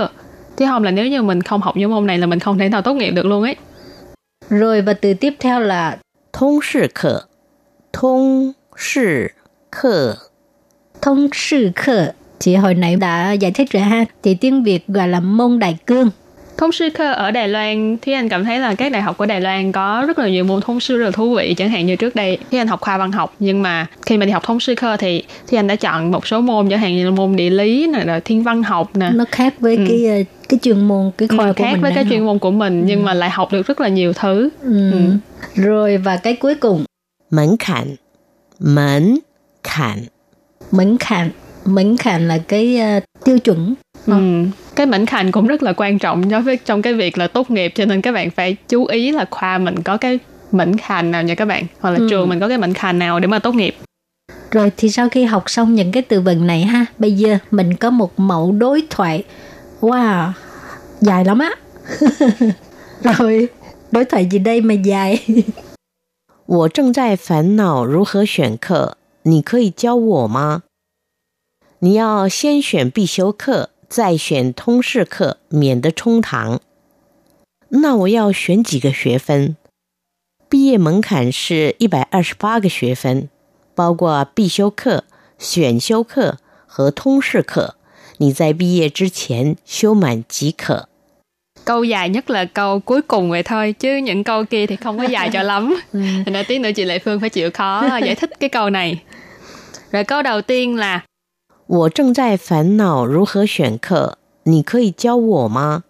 [0.58, 2.70] chứ không là nếu như mình không học những môn này là mình không thể
[2.70, 3.56] nào tốt nghiệp được luôn ấy.
[4.50, 5.98] Rồi và từ tiếp theo là
[6.34, 7.22] thông sư khở
[7.94, 9.28] thông sư
[9.72, 10.16] khở
[11.02, 14.06] thông sư khở chị hồi nãy đã giải thích rồi ha.
[14.24, 16.10] Thì tiếng Việt gọi là môn đại cương.
[16.58, 19.26] Thông sư cơ ở Đài Loan, thì Anh cảm thấy là các đại học của
[19.26, 21.54] Đài Loan có rất là nhiều môn thông sư rất là thú vị.
[21.58, 24.26] Chẳng hạn như trước đây, thì Anh học khoa văn học, nhưng mà khi mà
[24.26, 26.96] đi học thông sư cơ thì thì Anh đã chọn một số môn, chẳng hạn
[26.96, 29.10] như là môn địa lý, này rồi thiên văn học nè.
[29.14, 29.86] Nó khác với ừ.
[29.88, 32.12] cái ờ, cái chuyên môn cái khoa ừ, của khác mình với cái học.
[32.12, 32.86] chuyên môn của mình ừ.
[32.88, 34.92] nhưng mà lại học được rất là nhiều thứ ừ.
[34.92, 35.00] Ừ.
[35.56, 36.84] rồi và cái cuối cùng
[37.32, 37.96] mẫn khản
[38.60, 39.20] mẫn
[39.64, 40.00] khản
[40.72, 41.30] mẫn khản
[41.66, 43.74] mẫn khản là cái uh, tiêu chuẩn
[44.06, 44.14] ừ.
[44.14, 44.20] Ờ
[44.77, 47.51] Cái mảnh khảnh cũng rất là quan trọng đối với trong cái việc là tốt
[47.51, 50.19] nghiệp cho nên các bạn phải chú ý là khoa mình có cái
[50.53, 52.07] mảnh khảnh nào nha các bạn hoặc là Ừ.
[52.11, 53.77] trường mình có cái mảnh khảnh nào để mà tốt nghiệp
[54.51, 57.75] Rồi thì sau khi học xong những cái từ vựng này ha, bây giờ mình
[57.75, 59.25] có một mẫu đối thoại.
[59.81, 60.31] Wow,
[61.01, 61.51] dài lắm á.
[63.03, 63.49] Rồi,
[63.91, 65.21] đối thoại gì đây mà dài?
[66.47, 70.63] 我正在烦恼如何选课，你可以教我吗？
[71.81, 76.61] 你要先选必修课， 再选通识课，免得冲堂。
[77.69, 79.57] 那我要选几个学分？
[80.49, 83.29] 毕业门槛是一百二十八个学分，
[83.75, 85.05] 包括必修课、
[85.39, 87.75] 选修课和通识课。
[88.19, 90.89] 你在毕业之前修满即可。
[91.65, 94.99] câu dài nhất là câu cuối cùng vậy thôi chứ những câu kia thì không
[94.99, 98.15] có dài cho lắm thành ra tí nữa chị lệ phương phải chịu khó giải
[98.15, 99.03] thích cái câu này
[99.93, 101.05] rồi câu đầu tiên là
[101.73, 105.85] 我正在烦恼如何选课，你可以教我吗？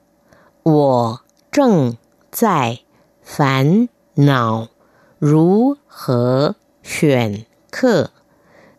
[0.64, 1.20] 我
[1.52, 1.96] 正
[2.33, 2.81] 在
[3.22, 4.66] 烦恼
[5.20, 8.11] 如何选课，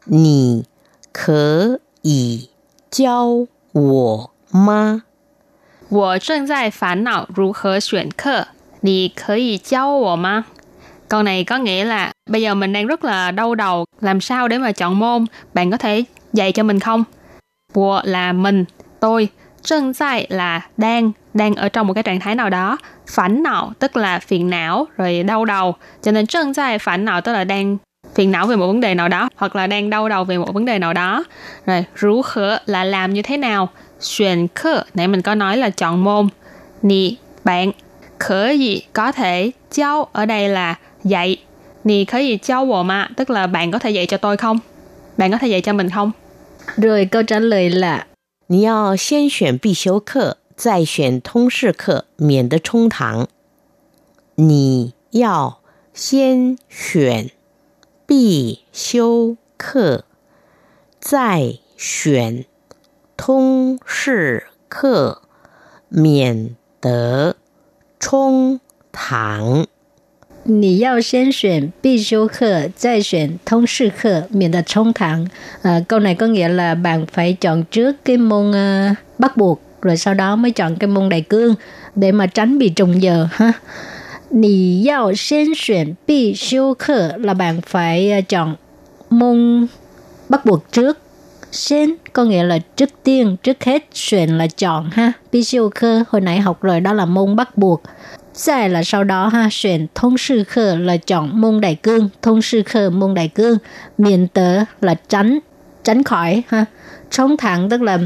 [0.04, 0.66] 你
[1.14, 2.50] 可以
[2.92, 5.04] 教我吗？
[5.88, 8.48] 我正在烦恼如何选课
[8.82, 10.46] 你可以教我吗
[11.08, 14.48] câu này có nghĩa là bây giờ mình đang rất là đau đầu làm sao
[14.48, 16.04] để mà chọn môn bạn có thể
[16.35, 17.05] dạy cho mình không?
[17.75, 18.65] Wo là mình,
[19.01, 19.29] tôi,
[19.63, 23.73] chân dài là đang, đang ở trong một cái trạng thái nào đó, phản não
[23.79, 27.45] tức là phiền não, rồi đau đầu, cho nên chân dài phản não tức là
[27.45, 27.77] đang
[28.15, 30.53] phiền não về một vấn đề nào đó hoặc là đang đau đầu về một
[30.55, 31.25] vấn đề nào đó.
[31.67, 33.69] Rồi, rú khở là làm như thế nào?
[34.01, 36.29] Xuyên khở, nãy mình có nói là chọn môn.
[36.83, 37.73] Nì, bạn,
[38.19, 41.37] khở gì có thể, cháu ở đây là dạy.
[41.85, 44.59] Nì khở gì cháu bộ mà, tức là bạn có thể dạy cho tôi không?
[45.17, 46.11] Bạn có thể dạy cho mình không?
[46.77, 48.07] Rồi câu trả lời là
[48.47, 53.29] 你要先选必修课，再选通识课，免得冲堂。
[54.35, 55.61] 你要
[55.95, 57.31] 先选
[58.07, 60.05] 必修课，
[61.01, 62.45] 再选
[63.17, 65.23] 通识课，
[65.89, 67.37] 免得
[67.99, 68.61] 冲
[68.93, 69.67] 堂。
[70.44, 75.28] 你要先选必修课，再选通识课，免得冲堂.
[75.62, 79.62] À, câu này có nghĩa là bạn phải chọn trước cái môn uh, bắt buộc,
[79.82, 81.56] rồi sau đó mới chọn cái môn đại cương
[81.96, 83.54] để mà tránh bị trùng giờ ha.
[84.30, 88.56] 你要先选必修课 là bạn phải uh, chọn
[89.10, 89.68] môn
[90.30, 90.98] bắt buộc trước.
[91.52, 95.14] Sen có nghĩa là trước tiên, trước hết, xuyên là chọn ha.
[95.32, 97.82] Bi siêu khơ hồi nãy học rồi đó là môn bắt buộc.
[98.35, 102.43] 再 là sau đó ha, xuyên thông sư khơ là chọn môn đại cương, thông
[102.43, 103.59] sư khơ môn đại cương,
[103.99, 105.39] miền tớ là tránh,
[105.85, 106.65] tránh khỏi ha.
[107.11, 107.99] Chống thẳng tức là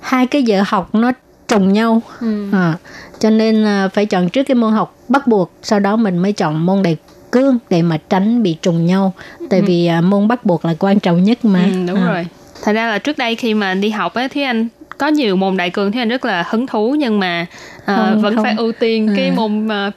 [0.00, 1.12] hai cái giờ học nó
[1.48, 2.02] trùng nhau.
[2.20, 2.44] Ừ.
[2.52, 2.74] À,
[3.18, 6.32] cho nên à, phải chọn trước cái môn học bắt buộc, sau đó mình mới
[6.32, 6.96] chọn môn đại
[7.32, 9.12] cương để mà tránh bị trùng nhau.
[9.50, 9.66] Tại ừ.
[9.66, 11.64] vì à, môn bắt buộc là quan trọng nhất mà.
[11.64, 12.12] Ừ, đúng à.
[12.12, 12.26] rồi.
[12.62, 15.56] Thật ra là trước đây khi mà đi học á, thì anh có nhiều môn
[15.56, 17.46] đại cương thì anh rất là hứng thú nhưng mà
[17.78, 18.44] uh, không, vẫn không.
[18.44, 19.34] phải ưu tiên cái à.
[19.36, 19.94] môn uh,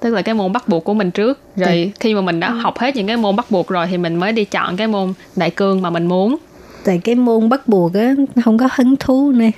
[0.00, 1.40] tức là cái môn bắt buộc của mình trước.
[1.56, 1.92] Rồi Tại...
[2.00, 4.32] khi mà mình đã học hết những cái môn bắt buộc rồi thì mình mới
[4.32, 6.36] đi chọn cái môn đại cương mà mình muốn.
[6.84, 9.50] Tại cái môn bắt buộc á không có hứng thú nè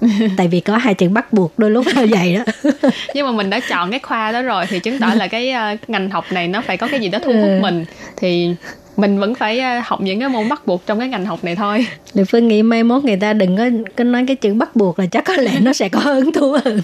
[0.36, 2.70] tại vì có hai chữ bắt buộc đôi lúc hơi vậy đó.
[3.14, 5.90] Nhưng mà mình đã chọn cái khoa đó rồi thì chứng tỏ là cái uh,
[5.90, 7.58] ngành học này nó phải có cái gì đó thu hút ừ.
[7.62, 7.84] mình.
[8.16, 8.54] Thì
[8.97, 11.55] mình vẫn phải ờ, học những cái môn bắt buộc trong cái ngành học này
[11.55, 14.75] thôi Được Phương nghĩ mai mốt người ta đừng có, có nói cái chữ bắt
[14.75, 16.81] buộc là chắc có lẽ nó sẽ có hứng thú hơn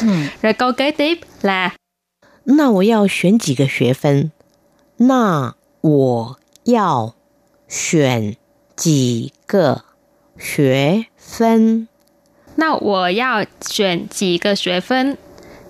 [0.41, 1.69] Rồi câu kế tiếp là
[2.43, 4.31] 那我要选几个学分？
[4.97, 7.13] 那我要
[7.69, 8.35] 选
[8.75, 9.83] 几个
[10.39, 11.87] 学分？
[12.55, 15.17] 那我要选几个学分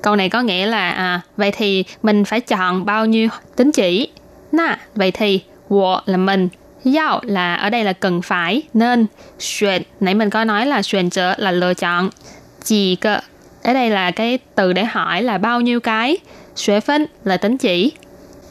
[0.02, 4.10] Câu này có nghĩa là à, vậy thì mình phải chọn bao nhiêu tín chỉ
[4.56, 6.50] Na, vậy thì wo là mình,
[6.96, 9.06] yao là ở đây là cần phải, nên,
[9.40, 12.10] xuyên, nãy mình có nói là xuyên trợ là lựa chọn,
[12.64, 13.20] chỉ cơ,
[13.64, 16.18] ở đây là cái từ để hỏi là bao nhiêu cái,
[16.56, 17.92] xuế phân là tính chỉ.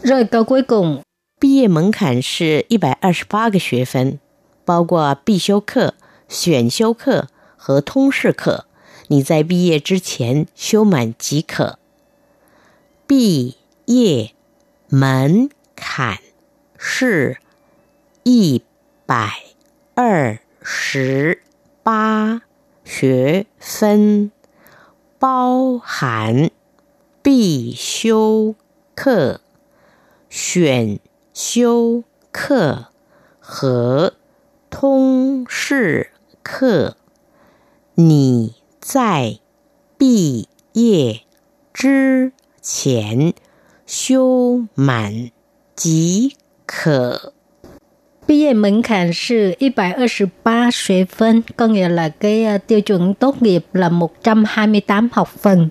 [0.02, 1.02] Rồi câu cuối cùng.
[1.40, 4.18] 毕业门槛是一百二十八个学分，
[4.66, 5.94] 包括必修课、
[6.28, 8.66] 选修课和通识课。
[9.08, 11.78] 你在毕业之前修满即可。
[13.06, 14.32] 毕业
[14.88, 16.19] 门 坎
[16.77, 17.37] 是
[18.23, 18.63] 一
[19.05, 19.31] 百
[19.93, 21.41] 二十
[21.83, 22.41] 八
[22.83, 24.31] 学分，
[25.19, 26.49] 包含
[27.21, 28.55] 必修
[28.95, 29.41] 课、
[30.29, 30.99] 选
[31.33, 32.87] 修课
[33.39, 34.13] 和
[34.69, 36.11] 通识
[36.41, 36.97] 课。
[37.95, 39.39] 你在
[39.97, 41.21] 毕业
[41.73, 43.33] 之前
[43.85, 45.31] 修满。
[45.76, 47.32] 即可。
[48.26, 55.68] 毕业门槛是一百二十八 xuế phân, có nghĩa là cái uh, tiêu chuẩn tốt nghiệp là 128 học phần.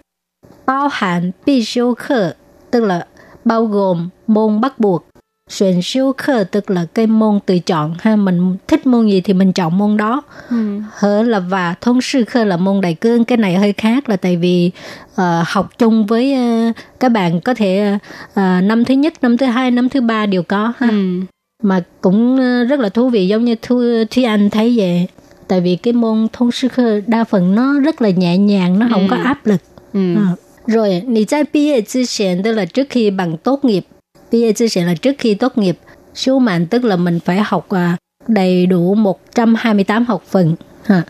[0.65, 2.33] Bao hạn bi siêu khở,
[2.71, 3.07] tức là
[3.45, 5.05] bao gồm môn bắt buộc.
[5.53, 9.33] Xuyên siêu khở tức là cái môn tự chọn ha mình thích môn gì thì
[9.33, 10.79] mình chọn môn đó ừ.
[10.91, 14.17] hở là và thông sư khơ là môn đại cương cái này hơi khác là
[14.17, 14.71] tại vì
[15.11, 16.35] uh, học chung với
[16.69, 17.97] uh, các bạn có thể
[18.31, 21.19] uh, năm thứ nhất năm thứ hai năm thứ ba đều có ha ừ.
[21.63, 25.07] mà cũng uh, rất là thú vị giống như thu thi anh thấy vậy
[25.47, 28.87] tại vì cái môn thông sư khơ đa phần nó rất là nhẹ nhàng nó
[28.91, 29.07] không ừ.
[29.09, 29.61] có áp lực
[29.93, 30.13] ừ.
[30.13, 30.39] uh.
[30.67, 33.85] rồi, 你在毕业之前 tức là trước khi bằng tốt nghiệp
[34.34, 35.78] BA chia sẻ là trước khi tốt nghiệp,
[36.14, 37.96] số mạng tức là mình phải học à,
[38.28, 40.54] đầy đủ 128 học phần.
[40.84, 41.02] Ha.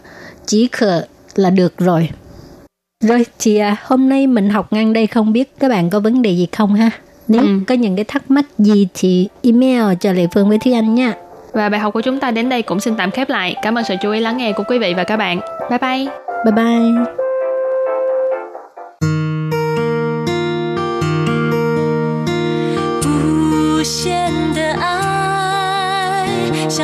[0.46, 2.08] Chỉ khờ là được rồi.
[3.04, 6.22] Rồi thì à, hôm nay mình học ngang đây không biết các bạn có vấn
[6.22, 6.90] đề gì không ha?
[7.28, 7.48] Nếu ừ.
[7.66, 11.14] có những cái thắc mắc gì thì email cho Lệ Phương với Thúy Anh nha.
[11.52, 13.56] Và bài học của chúng ta đến đây cũng xin tạm khép lại.
[13.62, 15.40] Cảm ơn sự chú ý lắng nghe của quý vị và các bạn.
[15.70, 16.06] Bye bye.
[16.44, 17.23] Bye bye.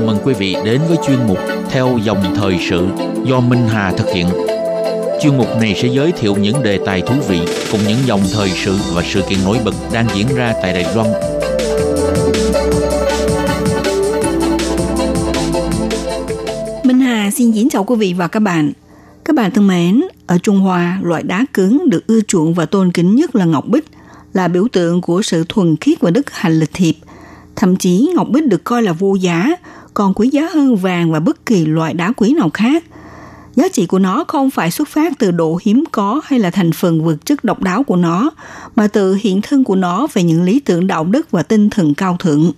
[0.00, 1.38] Chào mừng quý vị đến với chuyên mục
[1.70, 2.88] Theo dòng thời sự
[3.24, 4.26] do Minh Hà thực hiện.
[5.22, 7.40] Chuyên mục này sẽ giới thiệu những đề tài thú vị
[7.72, 10.94] cùng những dòng thời sự và sự kiện nổi bật đang diễn ra tại Đài
[10.94, 11.08] Loan
[16.84, 18.72] Minh Hà xin kính chào quý vị và các bạn.
[19.24, 22.92] Các bạn thân mến, ở Trung Hoa, loại đá cứng được ưa chuộng và tôn
[22.92, 23.84] kính nhất là ngọc bích,
[24.32, 26.94] là biểu tượng của sự thuần khiết và đức hạnh lịch thiệp.
[27.56, 29.56] Thậm chí ngọc bích được coi là vô giá,
[30.00, 32.84] còn quý giá hơn vàng và bất kỳ loại đá quý nào khác.
[33.56, 36.72] Giá trị của nó không phải xuất phát từ độ hiếm có hay là thành
[36.72, 38.30] phần vật chất độc đáo của nó,
[38.76, 41.94] mà từ hiện thân của nó về những lý tưởng đạo đức và tinh thần
[41.94, 42.52] cao thượng.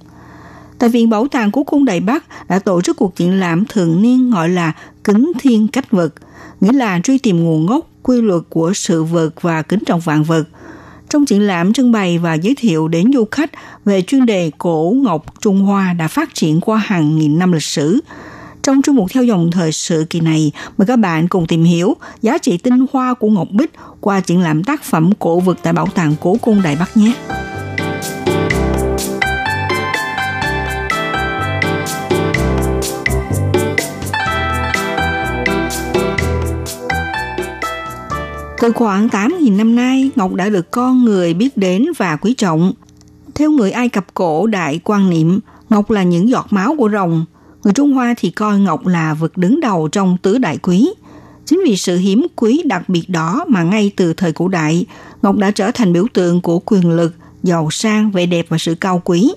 [0.78, 4.02] Tại Viện Bảo tàng của Cung Đài Bắc đã tổ chức cuộc triển lãm thường
[4.02, 4.72] niên gọi là
[5.04, 6.14] Kính Thiên Cách Vật,
[6.60, 10.22] nghĩa là truy tìm nguồn gốc, quy luật của sự vật và kính trọng vạn
[10.22, 10.44] vật.
[11.12, 13.50] Trong triển lãm trưng bày và giới thiệu đến du khách
[13.84, 17.62] về chuyên đề cổ ngọc Trung Hoa đã phát triển qua hàng nghìn năm lịch
[17.62, 18.00] sử.
[18.62, 21.96] Trong chương mục theo dòng thời sự kỳ này, mời các bạn cùng tìm hiểu
[22.22, 25.72] giá trị tinh hoa của ngọc bích qua triển lãm tác phẩm cổ vật tại
[25.72, 27.14] Bảo tàng Cố Cung Đài Bắc nhé.
[38.62, 42.72] Từ khoảng 8.000 năm nay, ngọc đã được con người biết đến và quý trọng.
[43.34, 47.24] Theo người Ai Cập cổ đại quan niệm, ngọc là những giọt máu của rồng.
[47.64, 50.90] Người Trung Hoa thì coi ngọc là vật đứng đầu trong tứ đại quý.
[51.44, 54.86] Chính vì sự hiếm quý đặc biệt đó mà ngay từ thời cổ đại,
[55.22, 58.74] ngọc đã trở thành biểu tượng của quyền lực, giàu sang, vẻ đẹp và sự
[58.74, 59.32] cao quý.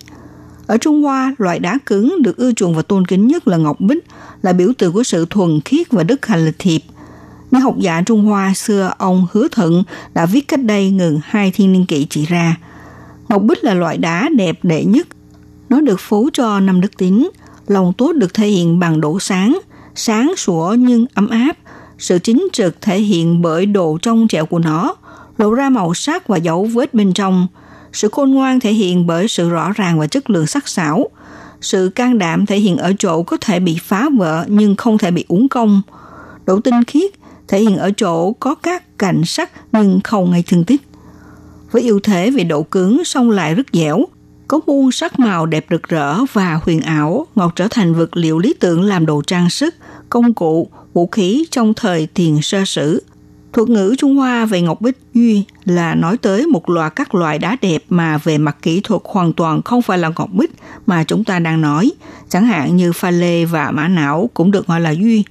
[0.67, 3.79] Ở Trung Hoa, loại đá cứng được ưa chuộng và tôn kính nhất là ngọc
[3.79, 4.05] bích,
[4.41, 6.81] là biểu tượng của sự thuần khiết và đức hạnh lịch thiệp.
[7.55, 11.51] Nhà học giả Trung Hoa xưa ông Hứa Thận đã viết cách đây ngừng hai
[11.51, 12.57] thiên niên kỷ chỉ ra.
[13.29, 15.07] Ngọc bích là loại đá đẹp đệ nhất.
[15.69, 17.29] Nó được phú cho năm đức tính.
[17.67, 19.59] Lòng tốt được thể hiện bằng độ sáng,
[19.95, 21.57] sáng sủa nhưng ấm áp.
[21.97, 24.95] Sự chính trực thể hiện bởi độ trong trẻo của nó,
[25.37, 27.47] lộ ra màu sắc và dấu vết bên trong.
[27.93, 31.09] Sự khôn ngoan thể hiện bởi sự rõ ràng và chất lượng sắc sảo.
[31.61, 35.11] Sự can đảm thể hiện ở chỗ có thể bị phá vỡ nhưng không thể
[35.11, 35.81] bị uống công.
[36.45, 37.11] Độ tinh khiết
[37.47, 40.81] thể hiện ở chỗ có các cạnh sắc nhưng không gây thương tích.
[41.71, 44.05] Với ưu thế về độ cứng song lại rất dẻo,
[44.47, 48.39] có muôn sắc màu đẹp rực rỡ và huyền ảo, ngọc trở thành vật liệu
[48.39, 49.75] lý tưởng làm đồ trang sức,
[50.09, 53.03] công cụ, vũ khí trong thời tiền sơ sử.
[53.53, 57.39] Thuật ngữ Trung Hoa về ngọc bích duy là nói tới một loạt các loại
[57.39, 60.51] đá đẹp mà về mặt kỹ thuật hoàn toàn không phải là ngọc bích
[60.85, 61.91] mà chúng ta đang nói,
[62.29, 65.23] chẳng hạn như pha lê và mã não cũng được gọi là duy,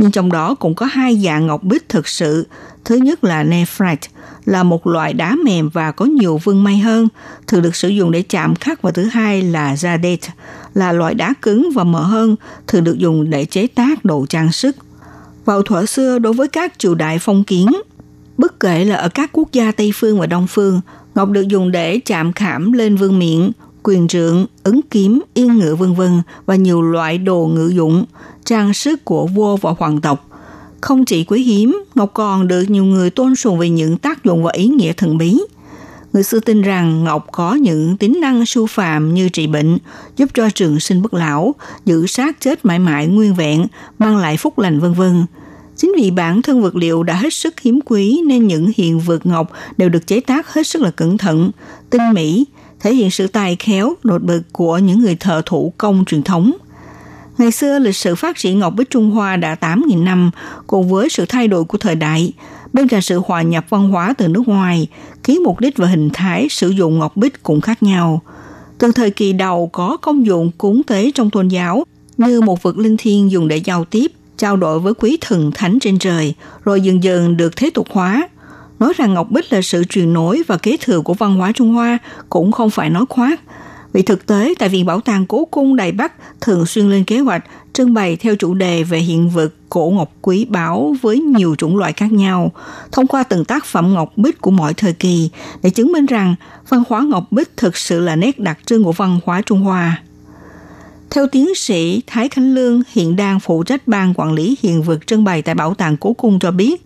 [0.00, 2.46] nhưng trong đó cũng có hai dạng ngọc bích thực sự.
[2.84, 4.08] Thứ nhất là nephrite,
[4.44, 7.08] là một loại đá mềm và có nhiều vương may hơn,
[7.46, 10.28] thường được sử dụng để chạm khắc và thứ hai là jadeite,
[10.74, 12.36] là loại đá cứng và mỡ hơn,
[12.66, 14.76] thường được dùng để chế tác đồ trang sức.
[15.44, 17.68] Vào thuở xưa đối với các triều đại phong kiến,
[18.38, 20.80] bất kể là ở các quốc gia Tây phương và Đông phương,
[21.14, 23.50] ngọc được dùng để chạm khảm lên vương miện,
[23.82, 28.04] quyền trượng, ứng kiếm, yên ngựa vân vân và nhiều loại đồ ngự dụng,
[28.50, 30.28] trang sức của vua và hoàng tộc.
[30.80, 34.42] Không chỉ quý hiếm, ngọc còn được nhiều người tôn sùng vì những tác dụng
[34.42, 35.40] và ý nghĩa thần bí.
[36.12, 39.78] Người xưa tin rằng ngọc có những tính năng siêu phàm như trị bệnh,
[40.16, 41.54] giúp cho trường sinh bất lão,
[41.84, 43.66] giữ xác chết mãi mãi nguyên vẹn,
[43.98, 45.26] mang lại phúc lành vân vân.
[45.76, 49.26] Chính vì bản thân vật liệu đã hết sức hiếm quý nên những hiện vật
[49.26, 51.50] ngọc đều được chế tác hết sức là cẩn thận,
[51.90, 52.44] tinh mỹ,
[52.80, 56.52] thể hiện sự tài khéo, đột bực của những người thợ thủ công truyền thống.
[57.40, 60.30] Ngày xưa, lịch sử phát triển ngọc bích Trung Hoa đã 8.000 năm,
[60.66, 62.32] cùng với sự thay đổi của thời đại.
[62.72, 64.88] Bên cạnh sự hòa nhập văn hóa từ nước ngoài,
[65.24, 68.22] ký mục đích và hình thái sử dụng ngọc bích cũng khác nhau.
[68.78, 71.84] Từ thời kỳ đầu có công dụng cúng tế trong tôn giáo,
[72.16, 75.78] như một vật linh thiêng dùng để giao tiếp, trao đổi với quý thần thánh
[75.78, 76.34] trên trời,
[76.64, 78.28] rồi dần dần được thế tục hóa.
[78.78, 81.74] Nói rằng Ngọc Bích là sự truyền nối và kế thừa của văn hóa Trung
[81.74, 83.40] Hoa cũng không phải nói khoác.
[83.92, 87.18] Vì thực tế, tại Viện Bảo tàng Cố Cung Đài Bắc thường xuyên lên kế
[87.18, 91.54] hoạch trưng bày theo chủ đề về hiện vật cổ ngọc quý báu với nhiều
[91.58, 92.52] chủng loại khác nhau,
[92.92, 95.30] thông qua từng tác phẩm ngọc bích của mọi thời kỳ
[95.62, 96.34] để chứng minh rằng
[96.68, 100.02] văn hóa ngọc bích thực sự là nét đặc trưng của văn hóa Trung Hoa.
[101.10, 105.06] Theo tiến sĩ Thái Khánh Lương, hiện đang phụ trách ban quản lý hiện vật
[105.06, 106.82] trưng bày tại Bảo tàng Cố Cung cho biết,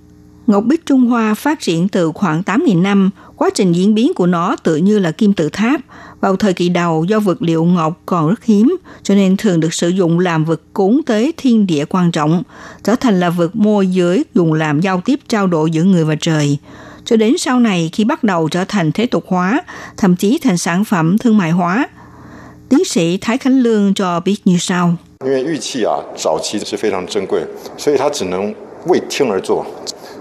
[0.46, 4.25] Ngọc Bích Trung Hoa phát triển từ khoảng 8.000 năm, quá trình diễn biến của
[4.25, 5.81] nó tự như là kim tự tháp.
[6.21, 9.73] Vào thời kỳ đầu do vật liệu ngọc còn rất hiếm, cho nên thường được
[9.73, 12.43] sử dụng làm vật cúng tế thiên địa quan trọng,
[12.83, 16.15] trở thành là vật môi giới dùng làm giao tiếp trao đổi giữa người và
[16.21, 16.57] trời.
[17.05, 19.61] Cho đến sau này khi bắt đầu trở thành thế tục hóa,
[19.97, 21.89] thậm chí thành sản phẩm thương mại hóa.
[22.69, 24.95] Tiến sĩ Thái Khánh Lương cho biết như sau.
[25.25, 27.41] 因为玉器啊，早期是非常珍贵，
[27.77, 28.55] 所以它只能
[28.87, 29.65] 为天而做。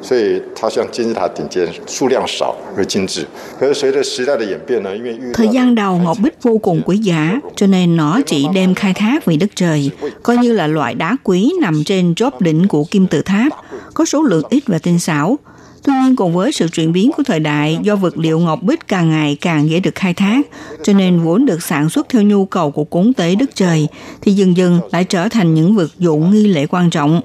[0.03, 3.27] 所以它像金字塔顶尖，数量少而精致。
[3.59, 8.95] 可是随着时代的演变呢，因为 Thời gian đầu ngọc bích vô cùng quý giá, cho nên nó chỉ đem khai
[8.95, 9.91] thác vì đất trời,
[10.23, 13.53] coi như là loại đá quý nằm trên chóp đỉnh của kim tự tháp,
[13.95, 15.39] có số lượng ít và tinh xảo.
[15.85, 18.89] Tuy nhiên cùng với sự chuyển biến của thời đại do vật liệu ngọc bích
[18.89, 20.47] càng ngày càng dễ được khai thác,
[20.83, 23.89] cho nên vốn được sản xuất theo nhu cầu của cúng tế đất trời,
[24.21, 27.21] thì dần dần lại trở thành những vật dụng nghi lễ quan trọng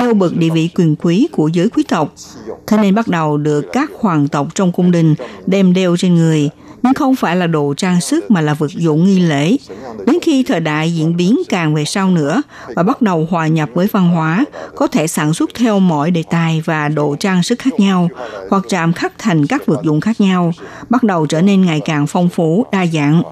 [0.00, 2.14] nêu bật địa vị quyền quý của giới quý tộc.
[2.66, 5.14] Thế nên bắt đầu được các hoàng tộc trong cung đình
[5.46, 6.50] đem đeo trên người,
[6.82, 9.56] nhưng không phải là đồ trang sức mà là vật dụng nghi lễ.
[10.06, 12.42] Đến khi thời đại diễn biến càng về sau nữa
[12.76, 14.44] và bắt đầu hòa nhập với văn hóa,
[14.76, 18.08] có thể sản xuất theo mọi đề tài và đồ trang sức khác nhau,
[18.50, 20.52] hoặc chạm khắc thành các vật dụng khác nhau,
[20.90, 23.22] bắt đầu trở nên ngày càng phong phú, đa dạng.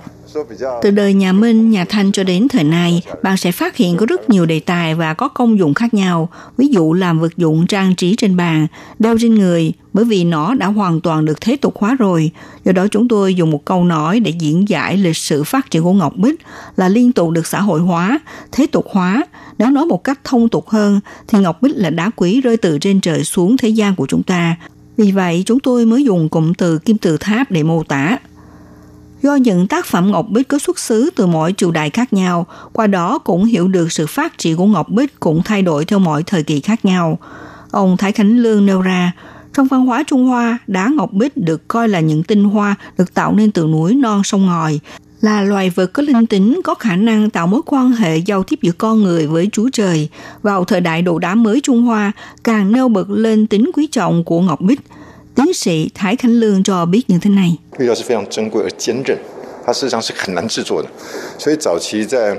[0.82, 4.06] Từ đời nhà Minh, nhà Thanh cho đến thời nay, bạn sẽ phát hiện có
[4.06, 6.28] rất nhiều đề tài và có công dụng khác nhau.
[6.56, 8.66] Ví dụ làm vật dụng trang trí trên bàn,
[8.98, 12.30] đeo trên người, bởi vì nó đã hoàn toàn được thế tục hóa rồi.
[12.64, 15.82] Do đó chúng tôi dùng một câu nói để diễn giải lịch sử phát triển
[15.82, 16.40] của Ngọc Bích
[16.76, 18.18] là liên tục được xã hội hóa,
[18.52, 19.22] thế tục hóa.
[19.58, 22.78] Nếu nói một cách thông tục hơn, thì Ngọc Bích là đá quý rơi từ
[22.78, 24.56] trên trời xuống thế gian của chúng ta.
[24.96, 28.18] Vì vậy, chúng tôi mới dùng cụm từ kim tự tháp để mô tả
[29.26, 32.46] do những tác phẩm Ngọc Bích có xuất xứ từ mỗi triều đại khác nhau,
[32.72, 35.98] qua đó cũng hiểu được sự phát triển của Ngọc Bích cũng thay đổi theo
[35.98, 37.18] mọi thời kỳ khác nhau.
[37.70, 39.12] Ông Thái Khánh Lương nêu ra,
[39.54, 43.14] trong văn hóa Trung Hoa, đá ngọc bích được coi là những tinh hoa được
[43.14, 44.80] tạo nên từ núi non sông ngòi,
[45.20, 48.58] là loài vật có linh tính, có khả năng tạo mối quan hệ giao tiếp
[48.62, 50.08] giữa con người với Chúa Trời.
[50.42, 52.12] Vào thời đại đồ đá mới Trung Hoa,
[52.44, 54.80] càng nêu bật lên tính quý trọng của ngọc bích–
[55.35, 57.57] Tiến sĩ Thái Khánh Lương cho biết như thế này.
[57.79, 59.17] 玉料是非常珍贵而坚韧，
[59.65, 60.89] 它事实上是很难制作的，
[61.37, 62.37] 所以早期在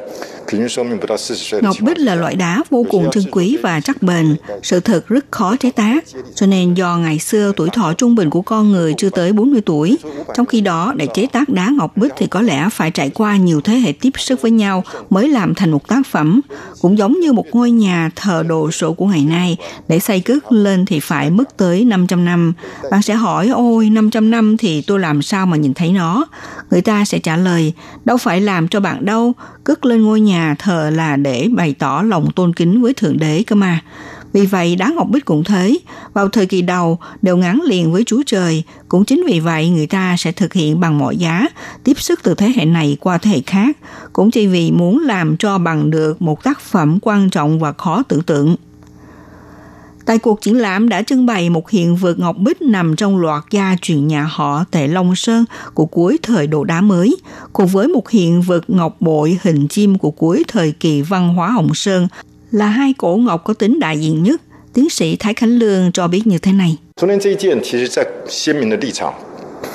[1.62, 5.26] Ngọc bích là loại đá vô cùng trân quý và chắc bền, sự thật rất
[5.32, 6.04] khó chế tác,
[6.36, 9.62] cho nên do ngày xưa tuổi thọ trung bình của con người chưa tới 40
[9.66, 9.98] tuổi,
[10.34, 13.38] trong khi đó để chế tác đá ngọc bích thì có lẽ phải trải qua
[13.38, 16.42] nhiều thế hệ tiếp sức với nhau mới làm thành một tác phẩm,
[16.82, 20.52] cũng giống như một ngôi nhà thờ đồ sộ của ngày nay, để xây cất
[20.52, 22.54] lên thì phải mất tới 500 năm.
[22.92, 26.26] Bạn sẽ hỏi, ôi 500 năm thì tôi làm sao mà nhìn thấy nó?
[26.72, 27.74] Người ta sẽ trả lời,
[28.06, 29.34] đâu phải làm cho bạn đâu,
[29.68, 33.44] cất lên ngôi nhà thờ là để bày tỏ lòng tôn kính với Thượng Đế
[33.48, 33.82] cơ mà.
[34.34, 35.78] Vì vậy, đá ngọc bích cũng thế,
[36.14, 38.64] vào thời kỳ đầu đều ngắn liền với Chúa Trời.
[38.90, 41.48] Cũng chính vì vậy, người ta sẽ thực hiện bằng mọi giá,
[41.84, 43.78] tiếp sức từ thế hệ này qua thế hệ khác,
[44.14, 48.04] cũng chỉ vì muốn làm cho bằng được một tác phẩm quan trọng và khó
[48.04, 48.56] tưởng tượng.
[50.07, 53.43] Tại cuộc triển lãm đã trưng bày một hiện vật ngọc bích nằm trong loạt
[53.51, 57.17] gia truyền nhà họ Tề Long Sơn của cuối thời đồ đá mới,
[57.53, 61.51] cùng với một hiện vật ngọc bội hình chim của cuối thời kỳ văn hóa
[61.51, 62.09] Hồng Sơn
[62.51, 64.41] là hai cổ ngọc có tính đại diện nhất.
[64.75, 66.79] Tiến sĩ Thái Khánh Lương cho biết như thế này.
[66.97, 69.13] 昨天这一件，其实在鲜明的立场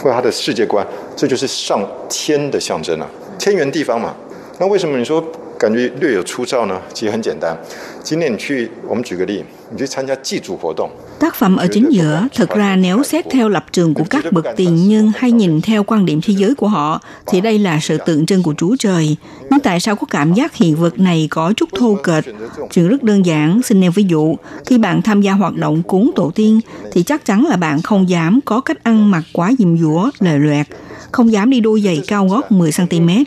[0.01, 3.07] 或他的世界观，这就是上天的象征啊，
[3.39, 4.13] 天圆地方嘛。
[4.59, 5.24] 那为什么你说
[5.61, 6.80] 感觉略有粗糙呢？
[6.93, 7.57] 其实很简单。
[8.03, 10.89] 今天你去，我们举个例，你去参加祭祖活动。
[11.20, 14.89] Tác phẩm ở chính giữa, thực ra nếu xét theo lập trường của các bậc tiền
[14.89, 18.26] nhân hay nhìn theo quan điểm thế giới của họ, thì đây là sự tượng
[18.26, 19.18] trưng của Chúa Trời.
[19.49, 22.26] Nhưng tại sao có cảm giác hiện vật này có chút thô kệch?
[22.72, 24.36] Chuyện rất đơn giản, xin nêu ví dụ.
[24.65, 26.59] Khi bạn tham gia hoạt động cúng tổ tiên,
[26.91, 30.38] thì chắc chắn là bạn không dám có cách ăn mặc quá diêm dúa, lề
[30.38, 30.68] loẹt,
[31.11, 33.24] không dám đi đôi giày cao gót 10cm,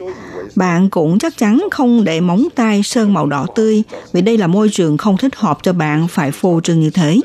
[0.56, 3.84] bạn cũng chắc chắn không để móng tay sơn màu đỏ tươi
[4.14, 7.20] vì đây là môi trường không thích hợp cho bạn phải phô trương như thế.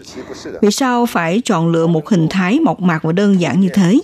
[0.62, 4.00] Vì sao phải chọn lựa một hình thái mộc mạc và đơn giản như thế?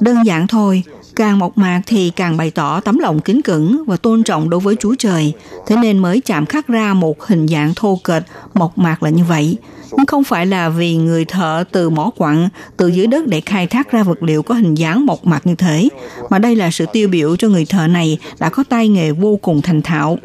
[0.00, 0.82] Đơn giản thôi,
[1.16, 4.60] càng mộc mạc thì càng bày tỏ tấm lòng kính cẩn và tôn trọng đối
[4.60, 5.32] với Chúa Trời,
[5.66, 8.22] thế nên mới chạm khắc ra một hình dạng thô kệch,
[8.54, 9.58] mộc mạc là như vậy
[10.06, 13.92] không phải là vì người thợ từ mỏ quặng từ dưới đất để khai thác
[13.92, 15.88] ra vật liệu có hình dáng mộc mạc như thế,
[16.30, 19.38] mà đây là sự tiêu biểu cho người thợ này đã có tay nghề vô
[19.42, 20.18] cùng thành thạo.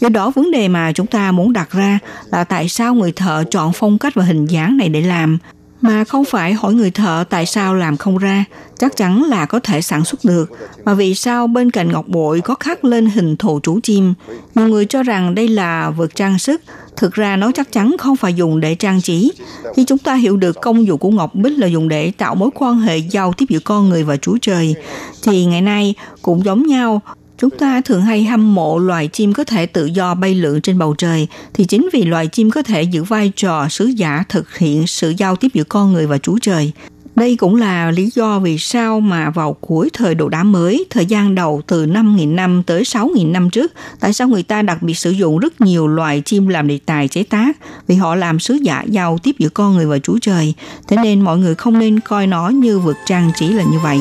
[0.00, 1.98] Do đó vấn đề mà chúng ta muốn đặt ra
[2.32, 5.38] là tại sao người thợ chọn phong cách và hình dáng này để làm
[5.86, 8.44] mà không phải hỏi người thợ tại sao làm không ra,
[8.78, 10.50] chắc chắn là có thể sản xuất được.
[10.84, 14.14] Mà vì sao bên cạnh ngọc bội có khắc lên hình thù chú chim?
[14.54, 16.62] Nhiều người cho rằng đây là vật trang sức,
[16.96, 19.32] thực ra nó chắc chắn không phải dùng để trang trí.
[19.76, 22.50] Khi chúng ta hiểu được công dụng của ngọc bích là dùng để tạo mối
[22.54, 24.74] quan hệ giao tiếp giữa con người và Chúa Trời,
[25.22, 27.02] thì ngày nay cũng giống nhau,
[27.38, 30.78] Chúng ta thường hay hâm mộ loài chim có thể tự do bay lượn trên
[30.78, 34.56] bầu trời, thì chính vì loài chim có thể giữ vai trò sứ giả thực
[34.56, 36.72] hiện sự giao tiếp giữa con người và Chúa Trời.
[37.14, 41.06] Đây cũng là lý do vì sao mà vào cuối thời đồ đá mới, thời
[41.06, 44.94] gian đầu từ 5.000 năm tới 6.000 năm trước, tại sao người ta đặc biệt
[44.94, 47.56] sử dụng rất nhiều loài chim làm đề tài chế tác,
[47.88, 50.54] vì họ làm sứ giả giao tiếp giữa con người và Chúa Trời.
[50.88, 53.98] Thế nên mọi người không nên coi nó như vượt trang trí là như vậy.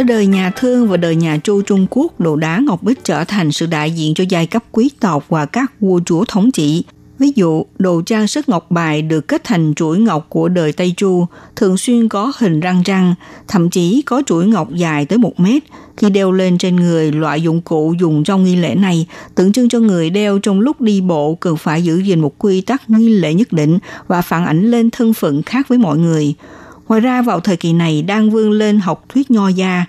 [0.00, 3.24] Tới đời nhà Thương và đời nhà Chu Trung Quốc, đồ đá ngọc bích trở
[3.24, 6.84] thành sự đại diện cho giai cấp quý tộc và các vua chúa thống trị.
[7.18, 10.94] Ví dụ, đồ trang sức ngọc bài được kết thành chuỗi ngọc của đời Tây
[10.96, 11.26] Chu,
[11.56, 13.14] thường xuyên có hình răng răng,
[13.48, 15.62] thậm chí có chuỗi ngọc dài tới một mét.
[15.96, 19.68] Khi đeo lên trên người, loại dụng cụ dùng trong nghi lễ này tượng trưng
[19.68, 23.08] cho người đeo trong lúc đi bộ cần phải giữ gìn một quy tắc nghi
[23.08, 26.34] lễ nhất định và phản ảnh lên thân phận khác với mọi người.
[26.90, 29.84] Ngoài ra vào thời kỳ này đang vươn lên học thuyết nho gia,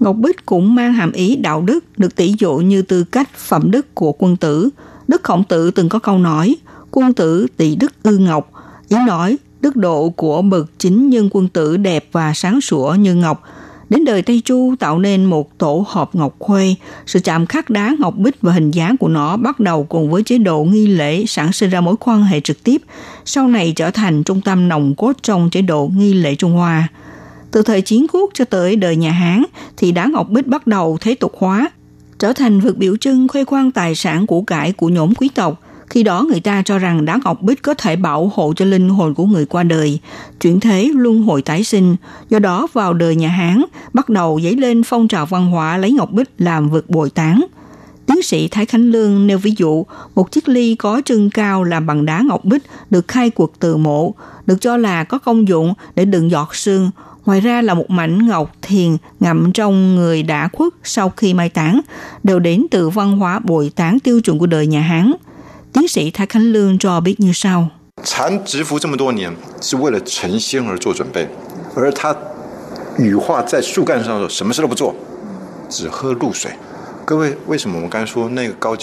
[0.00, 3.70] Ngọc Bích cũng mang hàm ý đạo đức được tỷ dụ như tư cách phẩm
[3.70, 4.68] đức của quân tử.
[5.08, 6.56] Đức Khổng Tử từng có câu nói,
[6.90, 8.50] quân tử tỷ đức ư ngọc,
[8.88, 13.14] ý nói đức độ của bậc chính nhân quân tử đẹp và sáng sủa như
[13.14, 13.42] ngọc–
[13.90, 16.74] Đến đời Tây Chu tạo nên một tổ hợp ngọc khuê,
[17.06, 20.22] sự chạm khắc đá ngọc bích và hình dáng của nó bắt đầu cùng với
[20.22, 22.82] chế độ nghi lễ sản sinh ra mối quan hệ trực tiếp,
[23.24, 26.88] sau này trở thành trung tâm nòng cốt trong chế độ nghi lễ Trung Hoa.
[27.50, 29.42] Từ thời chiến quốc cho tới đời nhà Hán
[29.76, 31.70] thì đá ngọc bích bắt đầu thế tục hóa,
[32.18, 35.60] trở thành vật biểu trưng khoe khoang tài sản của cải của nhóm quý tộc,
[35.90, 38.88] khi đó người ta cho rằng đá ngọc bích có thể bảo hộ cho linh
[38.88, 39.98] hồn của người qua đời,
[40.40, 41.96] chuyển thế luân hồi tái sinh.
[42.28, 43.62] Do đó vào đời nhà Hán
[43.92, 47.46] bắt đầu dấy lên phong trào văn hóa lấy ngọc bích làm vực bồi táng.
[48.06, 51.86] Tiến sĩ Thái Khánh Lương nêu ví dụ, một chiếc ly có trưng cao làm
[51.86, 54.14] bằng đá ngọc bích được khai quật từ mộ,
[54.46, 56.90] được cho là có công dụng để đựng giọt sương,
[57.26, 61.48] ngoài ra là một mảnh ngọc thiền ngậm trong người đã khuất sau khi mai
[61.48, 61.80] táng,
[62.24, 65.12] đều đến từ văn hóa bồi táng tiêu chuẩn của đời nhà Hán–
[65.76, 67.68] tiến sĩ Thái Khánh Lương cho biết như sau.
[68.02, 71.28] 禅蛰伏这么多年，是为了成仙而做准备，
[71.74, 72.16] 而他
[72.96, 74.94] 羽化在树干上的时候，什么事都不做，
[75.68, 76.50] 只喝露水。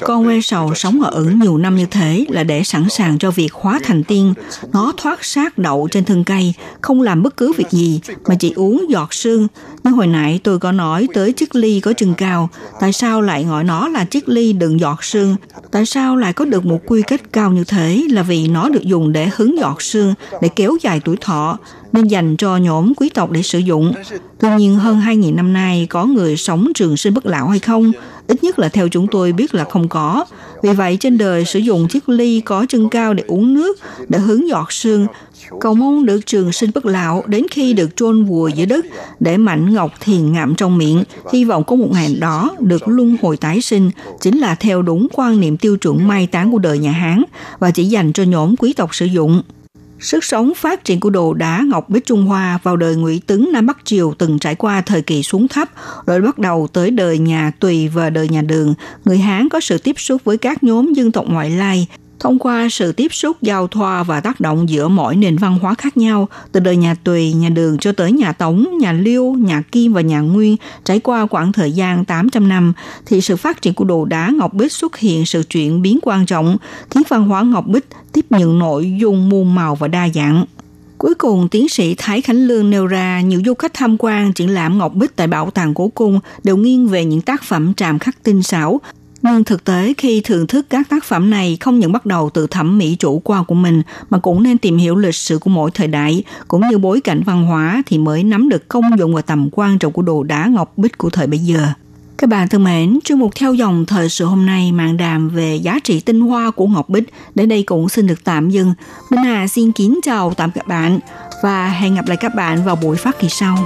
[0.06, 3.32] Con quê sầu sống ở ẩn nhiều năm như thế là để sẵn sàng cho
[3.32, 4.34] việc hóa thành tiên.
[4.74, 8.54] Nó thoát sát đậu trên thân cây, không làm bất cứ việc gì mà chỉ
[8.56, 9.48] uống giọt sương.
[9.84, 12.50] Như hồi nãy tôi có nói tới chiếc ly có chừng cao,
[12.80, 15.36] tại sao lại gọi nó là chiếc ly đựng giọt sương?
[15.72, 18.84] Tại sao lại có được một quy cách cao như thế là vì nó được
[18.84, 21.58] dùng để hứng giọt sương, để kéo dài tuổi thọ,
[21.92, 23.94] nên dành cho nhóm quý tộc để sử dụng.
[24.40, 27.92] Tuy nhiên hơn 2.000 năm nay có người sống trường sinh bất lão hay không?
[28.28, 30.26] Ít nhất là theo chúng tôi biết là không có.
[30.64, 34.20] Vì vậy trên đời sử dụng chiếc ly có chân cao để uống nước, để
[34.20, 35.08] hứng giọt sương,
[35.60, 38.86] cầu mong được trường sinh bất lão đến khi được chôn vùi dưới đất
[39.20, 41.04] để mảnh ngọc thiền ngậm trong miệng,
[41.34, 45.08] hy vọng có một ngày đó được luân hồi tái sinh, chính là theo đúng
[45.14, 47.24] quan niệm tiêu chuẩn mai táng của đời nhà Hán
[47.60, 49.42] và chỉ dành cho nhóm quý tộc sử dụng.
[50.04, 53.48] Sức sống phát triển của đồ đá ngọc bích Trung Hoa vào đời Ngụy Tấn
[53.54, 55.70] Nam Bắc Triều từng trải qua thời kỳ xuống thấp,
[56.06, 58.74] rồi bắt đầu tới đời nhà Tùy và đời nhà Đường.
[59.06, 61.88] Người Hán có sự tiếp xúc với các nhóm dân tộc ngoại lai,
[62.24, 65.74] thông qua sự tiếp xúc giao thoa và tác động giữa mỗi nền văn hóa
[65.74, 69.62] khác nhau từ đời nhà Tùy, nhà Đường cho tới nhà Tống, nhà Liêu, nhà
[69.72, 72.74] Kim và nhà Nguyên trải qua khoảng thời gian 800 năm
[73.06, 76.26] thì sự phát triển của đồ đá ngọc bích xuất hiện sự chuyển biến quan
[76.26, 76.58] trọng
[76.90, 80.46] khiến văn hóa ngọc bích tiếp nhận nội dung muôn màu và đa dạng.
[80.98, 84.50] Cuối cùng, tiến sĩ Thái Khánh Lương nêu ra nhiều du khách tham quan triển
[84.50, 88.00] lãm Ngọc Bích tại Bảo tàng Cố Cung đều nghiêng về những tác phẩm tràm
[88.00, 88.82] khắc tinh xảo,
[89.24, 92.48] nhưng thực tế khi thưởng thức các tác phẩm này không những bắt đầu từ
[92.48, 95.72] thẩm mỹ chủ quan của mình mà cũng nên tìm hiểu lịch sử của mỗi
[95.72, 99.22] thời đại cũng như bối cảnh văn hóa thì mới nắm được công dụng và
[99.22, 101.68] tầm quan trọng của đồ đá ngọc bích của thời bây giờ.
[102.18, 105.56] Các bạn thân mến, chương mục theo dòng thời sự hôm nay mạng đàm về
[105.56, 108.74] giá trị tinh hoa của Ngọc Bích đến đây cũng xin được tạm dừng.
[109.10, 111.00] Minh Hà xin kính chào tạm các bạn
[111.44, 113.58] và hẹn gặp lại các bạn vào buổi phát kỳ sau.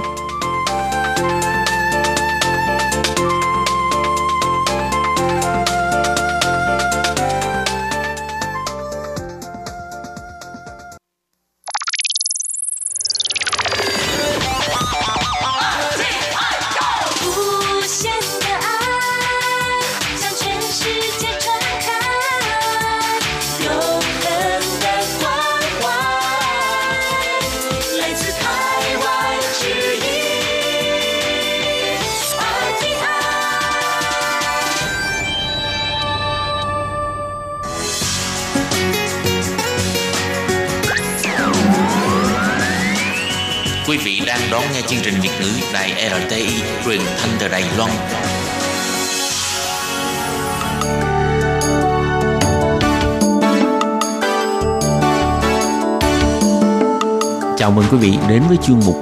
[57.78, 58.96] Mừng quý vị đến với chương mục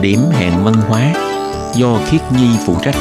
[0.00, 1.12] Điểm hẹn văn hóa
[1.74, 2.94] do Khiết Nhi phụ trách.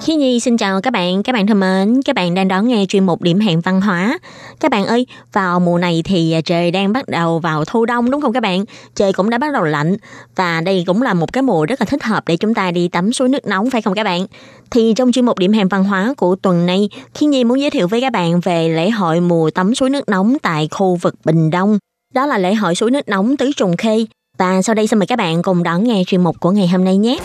[0.00, 2.84] Khi Nhi xin chào các bạn, các bạn thân mến, các bạn đang đón nghe
[2.88, 4.18] chuyên mục điểm hẹn văn hóa.
[4.60, 8.20] Các bạn ơi, vào mùa này thì trời đang bắt đầu vào thu đông đúng
[8.20, 8.64] không các bạn?
[8.94, 9.96] Trời cũng đã bắt đầu lạnh
[10.36, 12.88] và đây cũng là một cái mùa rất là thích hợp để chúng ta đi
[12.88, 14.26] tắm suối nước nóng phải không các bạn?
[14.70, 17.70] Thì trong chuyên mục điểm hẹn văn hóa của tuần này, Khi Nhi muốn giới
[17.70, 21.14] thiệu với các bạn về lễ hội mùa tắm suối nước nóng tại khu vực
[21.24, 21.78] Bình Đông.
[22.14, 24.06] Đó là lễ hội suối nước nóng Tứ Trùng Khê.
[24.38, 26.84] Và sau đây xin mời các bạn cùng đón nghe chuyên mục của ngày hôm
[26.84, 27.18] nay nhé.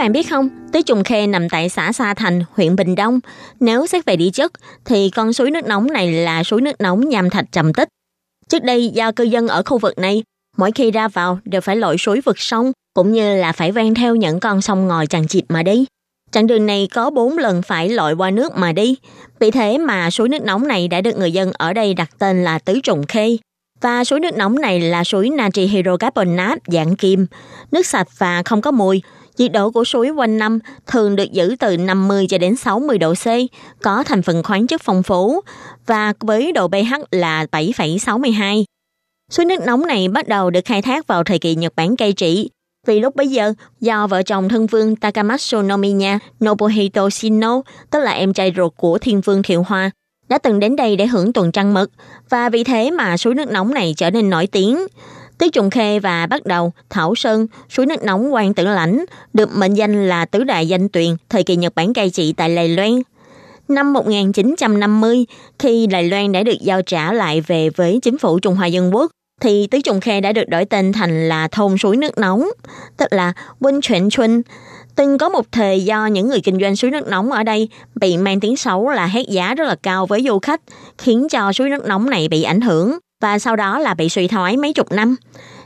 [0.00, 3.20] Bạn biết không, Tứ Trùng Khê nằm tại xã Sa Thành, huyện Bình Đông.
[3.60, 4.52] Nếu xét về địa chất,
[4.84, 7.88] thì con suối nước nóng này là suối nước nóng nham thạch trầm tích.
[8.48, 10.22] Trước đây, do cư dân ở khu vực này,
[10.56, 13.94] mỗi khi ra vào đều phải lội suối vượt sông, cũng như là phải ven
[13.94, 15.84] theo những con sông ngòi chằng chịt mà đi.
[16.30, 18.96] Chặng đường này có 4 lần phải lội qua nước mà đi.
[19.38, 22.44] Vì thế mà suối nước nóng này đã được người dân ở đây đặt tên
[22.44, 23.36] là Tứ Trùng Khê.
[23.80, 27.26] Và suối nước nóng này là suối natri hydrocarbonate dạng kim,
[27.72, 29.02] nước sạch và không có mùi,
[29.40, 33.14] Nhiệt độ của suối quanh năm thường được giữ từ 50 cho đến 60 độ
[33.14, 33.26] C,
[33.82, 35.40] có thành phần khoáng chất phong phú
[35.86, 38.64] và với độ pH là 7,62.
[39.30, 42.12] Suối nước nóng này bắt đầu được khai thác vào thời kỳ Nhật Bản cai
[42.12, 42.50] trị.
[42.86, 47.60] Vì lúc bấy giờ, do vợ chồng thân vương Takamatsu Nomiya Nobuhito Shino,
[47.90, 49.90] tức là em trai ruột của thiên vương Thiệu Hoa,
[50.28, 51.90] đã từng đến đây để hưởng tuần trăng mật
[52.28, 54.86] và vì thế mà suối nước nóng này trở nên nổi tiếng.
[55.40, 59.56] Tứ Trùng Khê và bắt đầu Thảo Sơn, suối nước nóng quan tử lãnh, được
[59.56, 62.68] mệnh danh là tứ đại danh tuyền thời kỳ Nhật Bản cai trị tại Lài
[62.68, 63.02] Loan.
[63.68, 65.26] Năm 1950,
[65.58, 68.94] khi Đài Loan đã được giao trả lại về với chính phủ Trung Hoa Dân
[68.94, 69.10] Quốc,
[69.40, 72.48] thì Tứ Trùng Khê đã được đổi tên thành là thôn suối nước nóng,
[72.96, 74.42] tức là Vinh Chuyển Chuân.
[74.94, 78.16] Từng có một thời do những người kinh doanh suối nước nóng ở đây bị
[78.16, 80.60] mang tiếng xấu là hét giá rất là cao với du khách,
[80.98, 84.28] khiến cho suối nước nóng này bị ảnh hưởng và sau đó là bị suy
[84.28, 85.16] thoái mấy chục năm.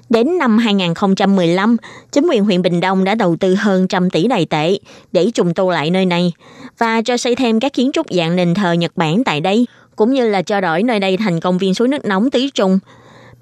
[0.08, 1.76] Đến năm 2015,
[2.12, 4.78] chính quyền huyện Bình Đông đã đầu tư hơn trăm tỷ đài tệ
[5.12, 6.32] để trùng tu lại nơi này
[6.78, 10.12] và cho xây thêm các kiến trúc dạng nền thờ Nhật Bản tại đây, cũng
[10.12, 12.78] như là cho đổi nơi đây thành công viên suối nước nóng Tứ Trùng.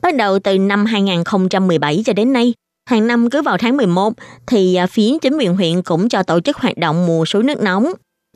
[0.02, 2.54] Bắt đầu từ năm 2017 cho đến nay,
[2.90, 4.12] hàng năm cứ vào tháng 11
[4.46, 7.60] thì à, phía chính quyền huyện cũng cho tổ chức hoạt động mùa suối nước
[7.62, 7.92] nóng,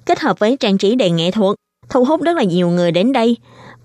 [0.07, 1.57] kết hợp với trang trí đèn nghệ thuật,
[1.89, 3.37] thu hút rất là nhiều người đến đây.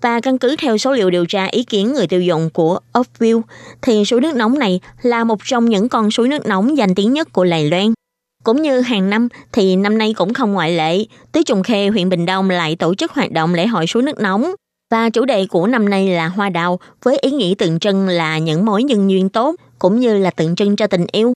[0.02, 3.40] Và căn cứ theo số liệu điều tra ý kiến người tiêu dùng của Upview,
[3.82, 7.12] thì suối nước nóng này là một trong những con suối nước nóng danh tiếng
[7.12, 7.92] nhất của Lài Loan.
[8.44, 12.08] Cũng như hàng năm thì năm nay cũng không ngoại lệ, Tứ Trùng Khê, huyện
[12.08, 14.50] Bình Đông lại tổ chức hoạt động lễ hội suối nước nóng.
[14.90, 18.38] Và chủ đề của năm nay là hoa đào với ý nghĩa tượng trưng là
[18.38, 21.32] những mối nhân duyên tốt cũng như là tượng trưng cho tình yêu.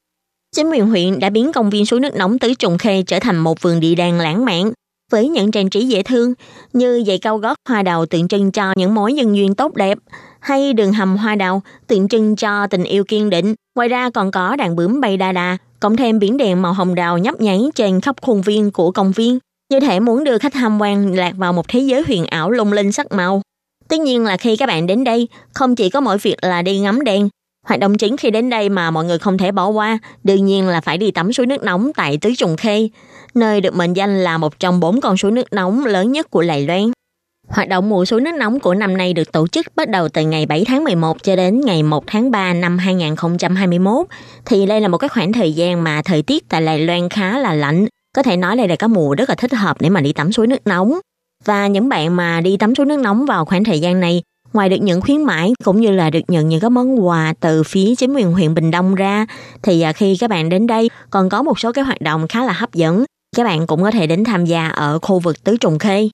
[0.57, 3.39] Chính quyền huyện đã biến công viên suối nước nóng Tứ Trùng Khê trở thành
[3.39, 4.73] một vườn địa đàng lãng mạn
[5.13, 6.35] với những trang trí dễ thương
[6.73, 9.99] như giày cao gót hoa đào tượng trưng cho những mối nhân duyên tốt đẹp
[10.41, 13.55] hay đường hầm hoa đào tượng trưng cho tình yêu kiên định.
[13.77, 16.95] Ngoài ra còn có đàn bướm bay đa đà, cộng thêm biển đèn màu hồng
[16.95, 19.39] đào nhấp nháy trên khắp khuôn viên của công viên.
[19.71, 22.73] Như thể muốn đưa khách tham quan lạc vào một thế giới huyền ảo lung
[22.73, 23.43] linh sắc màu.
[23.89, 26.79] Tất nhiên là khi các bạn đến đây, không chỉ có mỗi việc là đi
[26.79, 27.29] ngắm đèn,
[27.67, 30.69] Hoạt động chính khi đến đây mà mọi người không thể bỏ qua, đương nhiên
[30.69, 32.89] là phải đi tắm suối nước nóng tại Tứ Trùng Khê,
[33.35, 36.43] nơi được mệnh danh là một trong bốn con suối nước nóng lớn nhất của
[36.43, 36.91] Lài Loan.
[37.49, 40.23] Hoạt động mùa suối nước nóng của năm nay được tổ chức bắt đầu từ
[40.23, 44.07] ngày 7 tháng 11 cho đến ngày 1 tháng 3 năm 2021.
[44.45, 47.39] Thì đây là một cái khoảng thời gian mà thời tiết tại Lài Loan khá
[47.39, 47.87] là lạnh.
[48.17, 50.33] Có thể nói đây là cái mùa rất là thích hợp để mà đi tắm
[50.33, 50.99] suối nước nóng.
[51.45, 54.23] Và những bạn mà đi tắm suối nước nóng vào khoảng thời gian này
[54.53, 57.63] Ngoài được nhận khuyến mãi cũng như là được nhận những cái món quà từ
[57.63, 59.27] phía chính quyền huyện Bình Đông ra
[59.63, 62.45] thì à, khi các bạn đến đây còn có một số cái hoạt động khá
[62.45, 63.05] là hấp dẫn.
[63.37, 66.09] Các bạn cũng có thể đến tham gia ở khu vực Tứ Trùng Khê.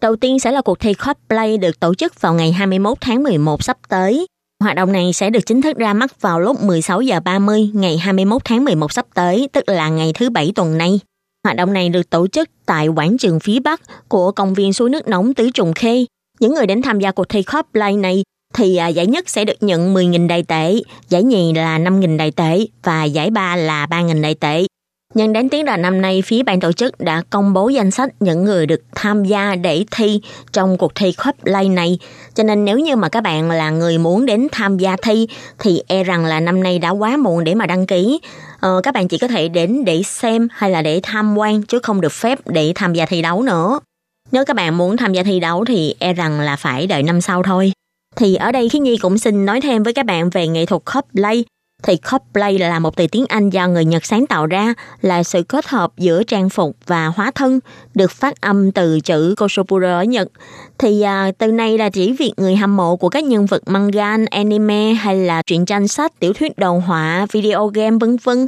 [0.00, 3.62] Đầu tiên sẽ là cuộc thi cosplay được tổ chức vào ngày 21 tháng 11
[3.62, 4.26] sắp tới.
[4.62, 7.98] Hoạt động này sẽ được chính thức ra mắt vào lúc 16 giờ 30 ngày
[7.98, 11.00] 21 tháng 11 sắp tới, tức là ngày thứ bảy tuần này.
[11.44, 14.90] Hoạt động này được tổ chức tại quảng trường phía Bắc của công viên suối
[14.90, 16.04] nước nóng Tứ Trùng Khê
[16.44, 18.22] những người đến tham gia cuộc thi cosplay này
[18.54, 20.74] thì à, giải nhất sẽ được nhận 10.000 đại tệ,
[21.08, 24.66] giải nhì là 5.000 đại tệ và giải ba là 3.000 đại tệ.
[25.14, 28.10] Nhân đến tiếng là năm nay, phía ban tổ chức đã công bố danh sách
[28.20, 30.20] những người được tham gia để thi
[30.52, 31.98] trong cuộc thi cosplay này.
[32.34, 35.28] Cho nên nếu như mà các bạn là người muốn đến tham gia thi
[35.58, 38.20] thì e rằng là năm nay đã quá muộn để mà đăng ký.
[38.60, 41.78] Ờ, các bạn chỉ có thể đến để xem hay là để tham quan chứ
[41.82, 43.80] không được phép để tham gia thi đấu nữa.
[44.34, 47.20] Nếu các bạn muốn tham gia thi đấu thì e rằng là phải đợi năm
[47.20, 47.72] sau thôi.
[48.16, 50.82] Thì ở đây Khiến Nhi cũng xin nói thêm với các bạn về nghệ thuật
[50.94, 51.44] cosplay
[51.86, 55.42] thì cosplay là một từ tiếng Anh do người Nhật sáng tạo ra, là sự
[55.42, 57.60] kết hợp giữa trang phục và hóa thân,
[57.94, 60.28] được phát âm từ chữ Koshopuro ở Nhật.
[60.78, 64.16] Thì à, từ này là chỉ việc người hâm mộ của các nhân vật manga,
[64.30, 68.46] anime hay là truyện tranh sách, tiểu thuyết đồ họa, video game vân vân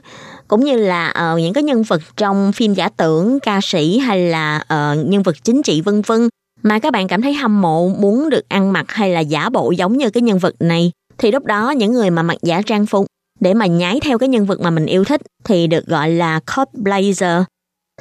[0.49, 4.29] cũng như là uh, những cái nhân vật trong phim giả tưởng, ca sĩ hay
[4.29, 6.29] là uh, nhân vật chính trị vân vân
[6.63, 9.71] mà các bạn cảm thấy hâm mộ muốn được ăn mặc hay là giả bộ
[9.71, 12.87] giống như cái nhân vật này thì lúc đó những người mà mặc giả trang
[12.87, 13.07] phục
[13.41, 16.41] để mà nhái theo cái nhân vật mà mình yêu thích thì được gọi là
[16.57, 17.43] cosplayer.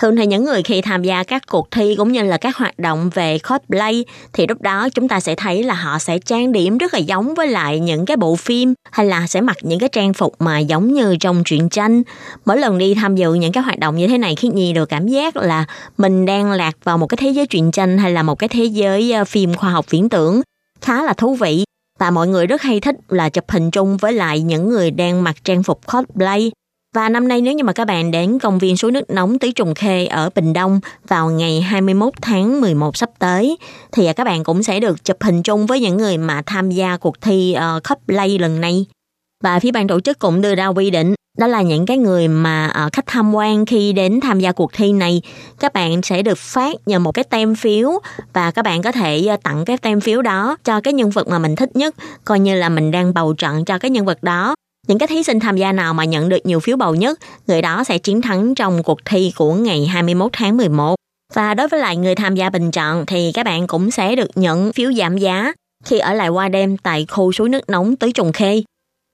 [0.01, 2.79] Thường thì những người khi tham gia các cuộc thi cũng như là các hoạt
[2.79, 6.77] động về cosplay thì lúc đó chúng ta sẽ thấy là họ sẽ trang điểm
[6.77, 9.89] rất là giống với lại những cái bộ phim hay là sẽ mặc những cái
[9.89, 12.03] trang phục mà giống như trong truyện tranh.
[12.45, 14.89] Mỗi lần đi tham dự những cái hoạt động như thế này khiến Nhi được
[14.89, 15.65] cảm giác là
[15.97, 18.65] mình đang lạc vào một cái thế giới truyện tranh hay là một cái thế
[18.65, 20.41] giới ờ, phim khoa học viễn tưởng
[20.81, 21.63] khá là thú vị
[21.99, 25.23] và mọi người rất hay thích là chụp hình chung với lại những người đang
[25.23, 26.51] mặc trang phục cosplay.
[26.95, 29.51] Và năm nay nếu như mà các bạn đến công viên suối nước nóng Tứ
[29.51, 33.57] Trùng Khê ở Bình Đông vào ngày 21 tháng 11 sắp tới
[33.91, 36.97] thì các bạn cũng sẽ được chụp hình chung với những người mà tham gia
[36.97, 38.85] cuộc thi uh, cosplay lần này.
[39.45, 42.27] Và phía ban tổ chức cũng đưa ra quy định đó là những cái người
[42.27, 45.21] mà uh, khách tham quan khi đến tham gia cuộc thi này
[45.59, 47.99] các bạn sẽ được phát nhờ một cái tem phiếu
[48.33, 51.27] và các bạn có thể uh, tặng cái tem phiếu đó cho cái nhân vật
[51.27, 54.23] mà mình thích nhất coi như là mình đang bầu trận cho cái nhân vật
[54.23, 54.55] đó.
[54.87, 57.61] Những cái thí sinh tham gia nào mà nhận được nhiều phiếu bầu nhất người
[57.61, 60.95] đó sẽ chiến thắng trong cuộc thi của ngày 21 tháng 11
[61.33, 64.29] và đối với lại người tham gia bình chọn thì các bạn cũng sẽ được
[64.35, 65.53] nhận phiếu giảm giá
[65.85, 68.61] khi ở lại qua đêm tại khu suối nước nóng tới Trùng Khê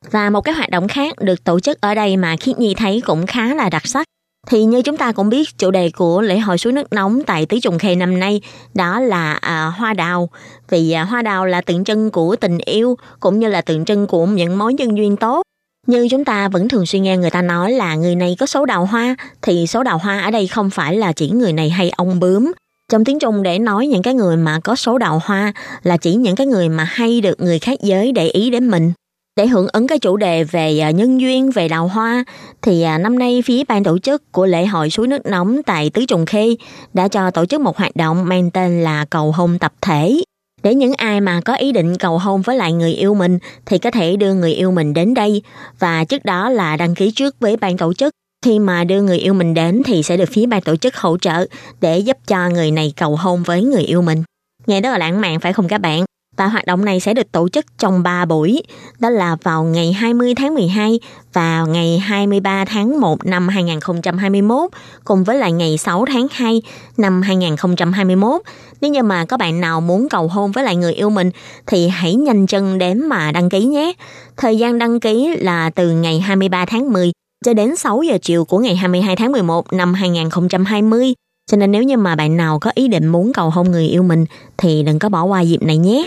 [0.09, 3.01] và một cái hoạt động khác được tổ chức ở đây mà Khiết Nhi thấy
[3.05, 4.07] cũng khá là đặc sắc.
[4.47, 7.45] Thì như chúng ta cũng biết chủ đề của lễ hội suối nước nóng tại
[7.45, 8.41] Tứ Trùng Khê năm nay
[8.73, 10.29] đó là à, hoa đào.
[10.69, 14.07] Vì à, hoa đào là tượng trưng của tình yêu cũng như là tượng trưng
[14.07, 15.43] của những mối nhân duyên tốt.
[15.87, 18.65] Như chúng ta vẫn thường suy nghe người ta nói là người này có số
[18.65, 21.89] đào hoa thì số đào hoa ở đây không phải là chỉ người này hay
[21.89, 22.51] ông bướm.
[22.91, 26.15] Trong tiếng Trung để nói những cái người mà có số đào hoa là chỉ
[26.15, 28.91] những cái người mà hay được người khác giới để ý đến mình.
[29.37, 32.23] Để hưởng ứng cái chủ đề về à, nhân duyên, về đào hoa,
[32.61, 35.89] thì à, năm nay phía ban tổ chức của lễ hội suối nước nóng tại
[35.89, 36.55] Tứ Trùng Khê
[36.93, 40.23] đã cho tổ chức một hoạt động mang tên là cầu hôn tập thể.
[40.63, 43.77] Để những ai mà có ý định cầu hôn với lại người yêu mình thì
[43.77, 45.41] có thể đưa người yêu mình đến đây
[45.79, 48.13] và trước đó là đăng ký trước với ban tổ chức.
[48.45, 51.17] Khi mà đưa người yêu mình đến thì sẽ được phía ban tổ chức hỗ
[51.17, 51.45] trợ
[51.81, 54.23] để giúp cho người này cầu hôn với người yêu mình.
[54.67, 56.05] Nghe rất là lãng mạn phải không các bạn?
[56.41, 58.63] Và hoạt động này sẽ được tổ chức trong 3 buổi,
[58.99, 60.99] đó là vào ngày 20 tháng 12
[61.33, 64.69] và ngày 23 tháng 1 năm 2021
[65.03, 66.61] cùng với lại ngày 6 tháng 2
[66.97, 68.41] năm 2021.
[68.81, 71.31] Nếu như mà các bạn nào muốn cầu hôn với lại người yêu mình
[71.67, 73.93] thì hãy nhanh chân đến mà đăng ký nhé.
[74.37, 77.11] Thời gian đăng ký là từ ngày 23 tháng 10
[77.45, 81.13] cho đến 6 giờ chiều của ngày 22 tháng 11 năm 2020
[81.51, 84.03] cho nên nếu như mà bạn nào có ý định muốn cầu hôn người yêu
[84.03, 84.25] mình
[84.57, 86.05] thì đừng có bỏ qua dịp này nhé.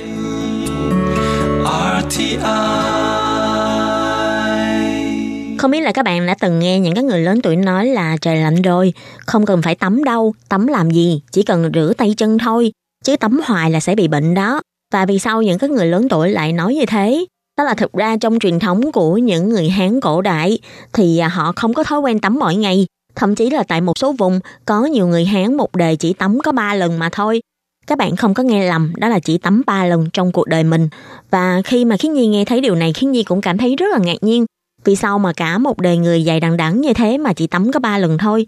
[5.58, 8.16] Không biết là các bạn đã từng nghe những cái người lớn tuổi nói là
[8.20, 8.92] trời lạnh rồi,
[9.26, 12.72] không cần phải tắm đâu, tắm làm gì, chỉ cần rửa tay chân thôi,
[13.04, 14.60] chứ tắm hoài là sẽ bị bệnh đó.
[14.92, 17.24] Và vì sao những cái người lớn tuổi lại nói như thế?
[17.58, 20.58] Đó là thực ra trong truyền thống của những người Hán cổ đại
[20.92, 22.86] thì họ không có thói quen tắm mỗi ngày
[23.16, 26.38] Thậm chí là tại một số vùng có nhiều người Hán một đời chỉ tắm
[26.40, 27.40] có 3 lần mà thôi.
[27.86, 30.64] Các bạn không có nghe lầm, đó là chỉ tắm 3 lần trong cuộc đời
[30.64, 30.88] mình.
[31.30, 33.86] Và khi mà Khiến Nhi nghe thấy điều này, Khiến Nhi cũng cảm thấy rất
[33.92, 34.46] là ngạc nhiên.
[34.84, 37.72] Vì sao mà cả một đời người dài đằng đẵng như thế mà chỉ tắm
[37.72, 38.46] có 3 lần thôi.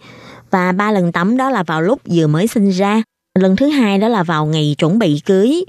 [0.50, 3.02] Và ba lần tắm đó là vào lúc vừa mới sinh ra.
[3.38, 5.64] Lần thứ hai đó là vào ngày chuẩn bị cưới.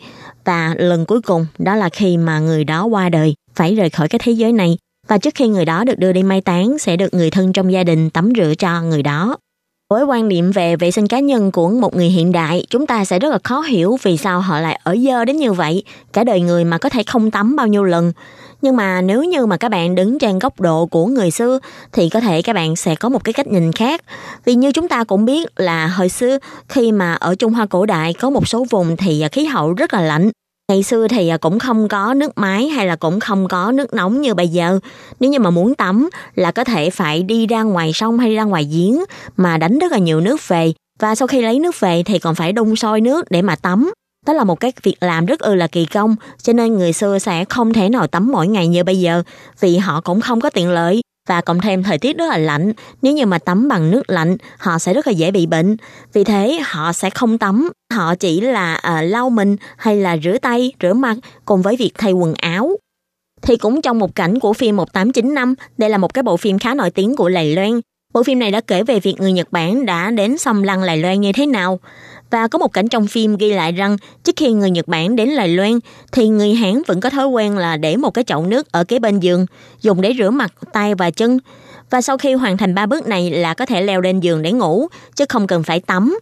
[0.46, 4.08] Và lần cuối cùng đó là khi mà người đó qua đời, phải rời khỏi
[4.08, 4.78] cái thế giới này
[5.08, 7.72] và trước khi người đó được đưa đi mai táng sẽ được người thân trong
[7.72, 9.38] gia đình tắm rửa cho người đó.
[9.90, 13.06] Với quan niệm về vệ sinh cá nhân của một người hiện đại, chúng ta
[13.06, 15.84] sẽ rất là khó hiểu vì sao họ lại ở dơ đến như vậy,
[16.14, 18.14] cả đời người mà có thể không tắm bao nhiêu lần.
[18.62, 21.60] Nhưng mà nếu như mà các bạn đứng trên góc độ của người xưa
[21.92, 24.02] thì có thể các bạn sẽ có một cái cách nhìn khác.
[24.46, 26.38] Vì như chúng ta cũng biết là hồi xưa
[26.70, 29.94] khi mà ở Trung Hoa cổ đại có một số vùng thì khí hậu rất
[29.94, 30.32] là lạnh
[30.72, 33.94] Ngày xưa thì à, cũng không có nước máy hay là cũng không có nước
[33.94, 34.80] nóng như bây giờ.
[35.20, 38.44] Nếu như mà muốn tắm là có thể phải đi ra ngoài sông hay ra
[38.44, 39.04] ngoài giếng
[39.38, 40.74] mà đánh rất là nhiều nước về.
[41.00, 43.92] Và sau khi lấy nước về thì còn phải đun sôi nước để mà tắm.
[44.26, 47.20] Đó là một cái việc làm rất ư là kỳ công, cho nên người xưa
[47.20, 49.24] sẽ không thể nào tắm mỗi ngày như bây giờ,
[49.60, 52.74] vì họ cũng không có tiện lợi và cộng thêm thời tiết rất là lạnh,
[53.02, 55.78] nếu như mà tắm bằng nước lạnh, họ sẽ rất là dễ bị bệnh.
[56.14, 60.38] Vì thế họ sẽ không tắm, họ chỉ là uh, lau mình hay là rửa
[60.42, 62.78] tay, rửa mặt cùng với việc thay quần áo.
[63.42, 66.74] Thì cũng trong một cảnh của phim 1895, đây là một cái bộ phim khá
[66.74, 67.82] nổi tiếng của Lài Loan.
[68.14, 70.98] Bộ phim này đã kể về việc người Nhật Bản đã đến xâm lăng Lài
[70.98, 71.80] Loan như thế nào.
[72.30, 75.36] Và có một cảnh trong phim ghi lại rằng trước khi người Nhật Bản đến
[75.38, 75.80] Đài Loan
[76.12, 79.00] thì người Hán vẫn có thói quen là để một cái chậu nước ở kế
[79.00, 79.46] bên giường
[79.82, 81.40] dùng để rửa mặt, tay và chân.
[81.90, 84.52] Và sau khi hoàn thành ba bước này là có thể leo lên giường để
[84.52, 86.20] ngủ chứ không cần phải tắm.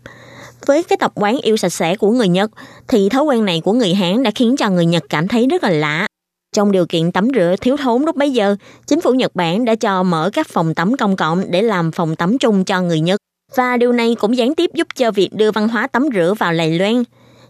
[0.66, 2.51] Với cái tập quán yêu sạch sẽ của người Nhật
[2.88, 5.64] thì thói quen này của người Hán đã khiến cho người Nhật cảm thấy rất
[5.64, 6.08] là lạ.
[6.56, 8.56] Trong điều kiện tắm rửa thiếu thốn lúc bấy giờ,
[8.88, 12.16] chính phủ Nhật Bản đã cho mở các phòng tắm công cộng để làm phòng
[12.16, 13.20] tắm chung cho người Nhật.
[13.56, 16.54] Và điều này cũng gián tiếp giúp cho việc đưa văn hóa tắm rửa vào
[16.54, 17.04] Lài Loan.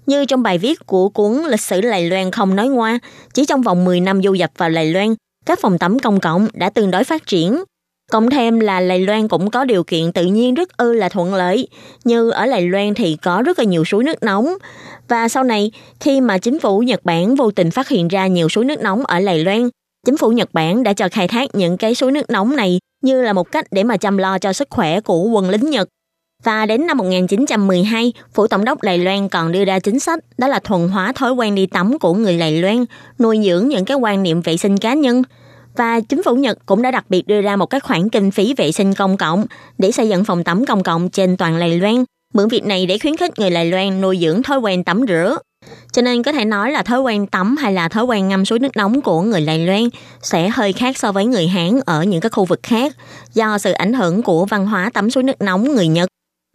[0.06, 3.00] Như trong bài viết của cuốn Lịch sử Lài Loan không nói ngoa,
[3.34, 5.16] chỉ trong vòng 10 năm du nhập vào Lài Loan,
[5.46, 7.64] các phòng tắm công cộng đã tương đối phát triển.
[8.12, 11.36] Cộng thêm là Lài Loan cũng có điều kiện tự nhiên rất ư là thuận
[11.36, 11.68] lợi,
[12.04, 14.54] như ở Lài Loan thì có rất là nhiều suối nước nóng.
[15.08, 18.50] Và sau này, khi mà chính phủ Nhật Bản vô tình phát hiện ra nhiều
[18.50, 19.70] suối nước nóng ở Lài Loan,
[20.06, 23.22] chính phủ Nhật Bản đã cho khai thác những cái suối nước nóng này như
[23.22, 25.90] là một cách để mà chăm lo cho sức khỏe của quân lính Nhật.
[26.44, 30.48] Và đến năm 1912, Phủ Tổng đốc Đài Loan còn đưa ra chính sách đó
[30.48, 32.86] là thuần hóa thói quen đi tắm của người Đài Loan,
[33.20, 35.24] nuôi dưỡng những cái quan niệm vệ sinh cá nhân.
[35.78, 38.54] Và chính phủ Nhật cũng đã đặc biệt đưa ra một cái khoản kinh phí
[38.54, 39.46] vệ sinh công cộng
[39.78, 42.04] để xây dựng phòng tắm công cộng trên toàn Đài Loan.
[42.34, 45.38] Mượn việc này để khuyến khích người Đài Loan nuôi dưỡng thói quen tắm rửa.
[45.92, 48.60] Cho nên có thể nói là thói quen tắm hay là thói quen ngâm suối
[48.60, 49.84] nước nóng của người Đài Loan
[50.22, 52.96] sẽ hơi khác so với người Hán ở những cái khu vực khác
[53.34, 56.10] do sự ảnh hưởng của văn hóa tắm suối nước nóng người Nhật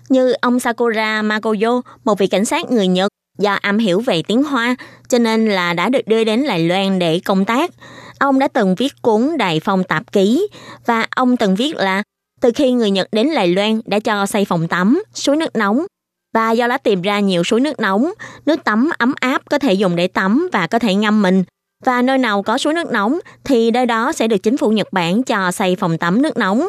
[0.09, 4.43] như ông Sakura Makoyo, một vị cảnh sát người Nhật do am hiểu về tiếng
[4.43, 4.77] Hoa,
[5.09, 7.71] cho nên là đã được đưa đến Đài Loan để công tác.
[8.19, 10.49] Ông đã từng viết cuốn Đài Phong Tạp Ký
[10.87, 12.03] và ông từng viết là
[12.41, 15.87] từ khi người Nhật đến Đài Loan đã cho xây phòng tắm, suối nước nóng
[16.35, 18.13] và do đã tìm ra nhiều suối nước nóng,
[18.47, 21.45] nước tắm ấm áp có thể dùng để tắm và có thể ngâm mình.
[21.85, 24.93] Và nơi nào có suối nước nóng thì nơi đó sẽ được chính phủ Nhật
[24.93, 26.67] Bản cho xây phòng tắm nước nóng.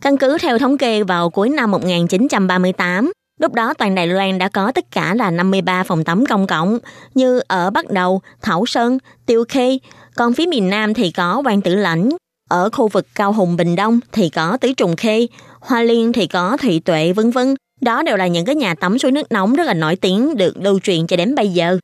[0.00, 4.48] Căn cứ theo thống kê vào cuối năm 1938, lúc đó toàn Đài Loan đã
[4.48, 6.78] có tất cả là 53 phòng tắm công cộng,
[7.14, 9.78] như ở Bắc Đầu, Thảo Sơn, Tiêu Khê,
[10.14, 12.08] còn phía miền Nam thì có Quan Tử Lãnh,
[12.50, 15.26] ở khu vực Cao Hùng Bình Đông thì có Tứ Trùng Khê,
[15.60, 17.54] Hoa Liên thì có Thụy Tuệ vân vân.
[17.80, 20.56] Đó đều là những cái nhà tắm suối nước nóng rất là nổi tiếng được
[20.56, 21.78] lưu truyền cho đến bây giờ.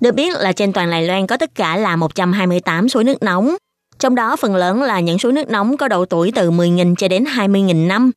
[0.00, 3.56] Được biết là trên toàn Đài Loan có tất cả là 128 suối nước nóng,
[3.98, 7.08] trong đó phần lớn là những suối nước nóng có độ tuổi từ 10.000 cho
[7.08, 8.10] đến 20.000 năm.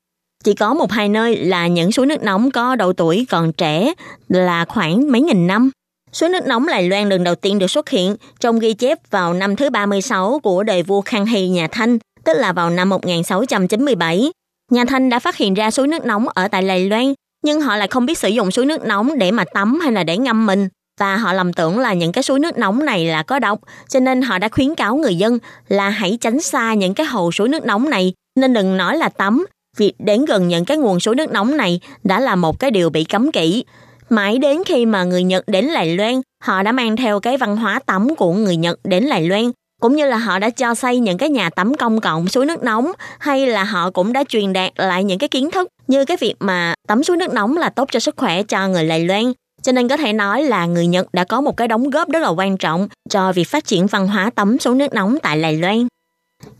[0.43, 3.93] Chỉ có một hai nơi là những suối nước nóng có độ tuổi còn trẻ
[4.28, 5.72] là khoảng mấy nghìn năm.
[6.12, 9.34] Suối nước nóng Lài Loan lần đầu tiên được xuất hiện trong ghi chép vào
[9.34, 14.32] năm thứ 36 của đời vua Khang Hy nhà Thanh, tức là vào năm 1697.
[14.72, 17.13] Nhà Thanh đã phát hiện ra suối nước nóng ở tại Đài Loan,
[17.43, 20.03] nhưng họ lại không biết sử dụng suối nước nóng để mà tắm hay là
[20.03, 20.68] để ngâm mình
[20.99, 23.59] và họ lầm tưởng là những cái suối nước nóng này là có độc,
[23.89, 27.32] cho nên họ đã khuyến cáo người dân là hãy tránh xa những cái hồ
[27.32, 29.45] suối nước nóng này, nên đừng nói là tắm.
[29.78, 32.89] Việc đến gần những cái nguồn suối nước nóng này đã là một cái điều
[32.89, 33.63] bị cấm kỵ.
[34.09, 37.57] Mãi đến khi mà người Nhật đến Lài Loan, họ đã mang theo cái văn
[37.57, 39.51] hóa tắm của người Nhật đến Lài Loan,
[39.82, 42.64] cũng như là họ đã cho xây những cái nhà tắm công cộng suối nước
[42.64, 46.18] nóng, hay là họ cũng đã truyền đạt lại những cái kiến thức như cái
[46.18, 49.34] việc mà tắm suối nước nóng là tốt cho sức khỏe cho người Đài Loan
[49.62, 52.20] cho nên có thể nói là người Nhật đã có một cái đóng góp rất
[52.20, 55.58] là quan trọng cho việc phát triển văn hóa tắm suối nước nóng tại Đài
[55.58, 55.88] Loan.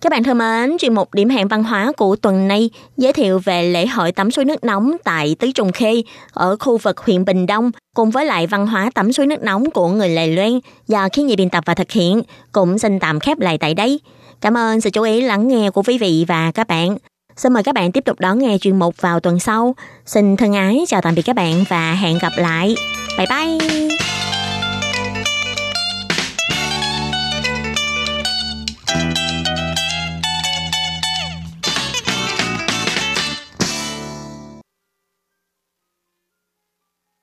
[0.02, 3.40] Các bạn thân mến, chuyên mục điểm hẹn văn hóa của tuần này giới thiệu
[3.40, 6.02] về lễ hội tắm suối nước nóng tại Tứ Trùng Khê
[6.34, 9.72] ở khu vực huyện Bình Đông cùng với lại văn hóa tắm suối nước nóng
[9.72, 12.22] của người Lệ Loan do khi nhị biên tập và thực hiện
[12.52, 14.00] cũng xin tạm khép lại tại đây.
[14.42, 16.98] Cảm ơn sự chú ý lắng nghe của quý vị và các bạn.
[17.36, 19.76] Xin mời các bạn tiếp tục đón nghe chuyên mục vào tuần sau.
[20.06, 22.76] Xin thân ái chào tạm biệt các bạn và hẹn gặp lại.
[23.18, 23.95] Bye bye!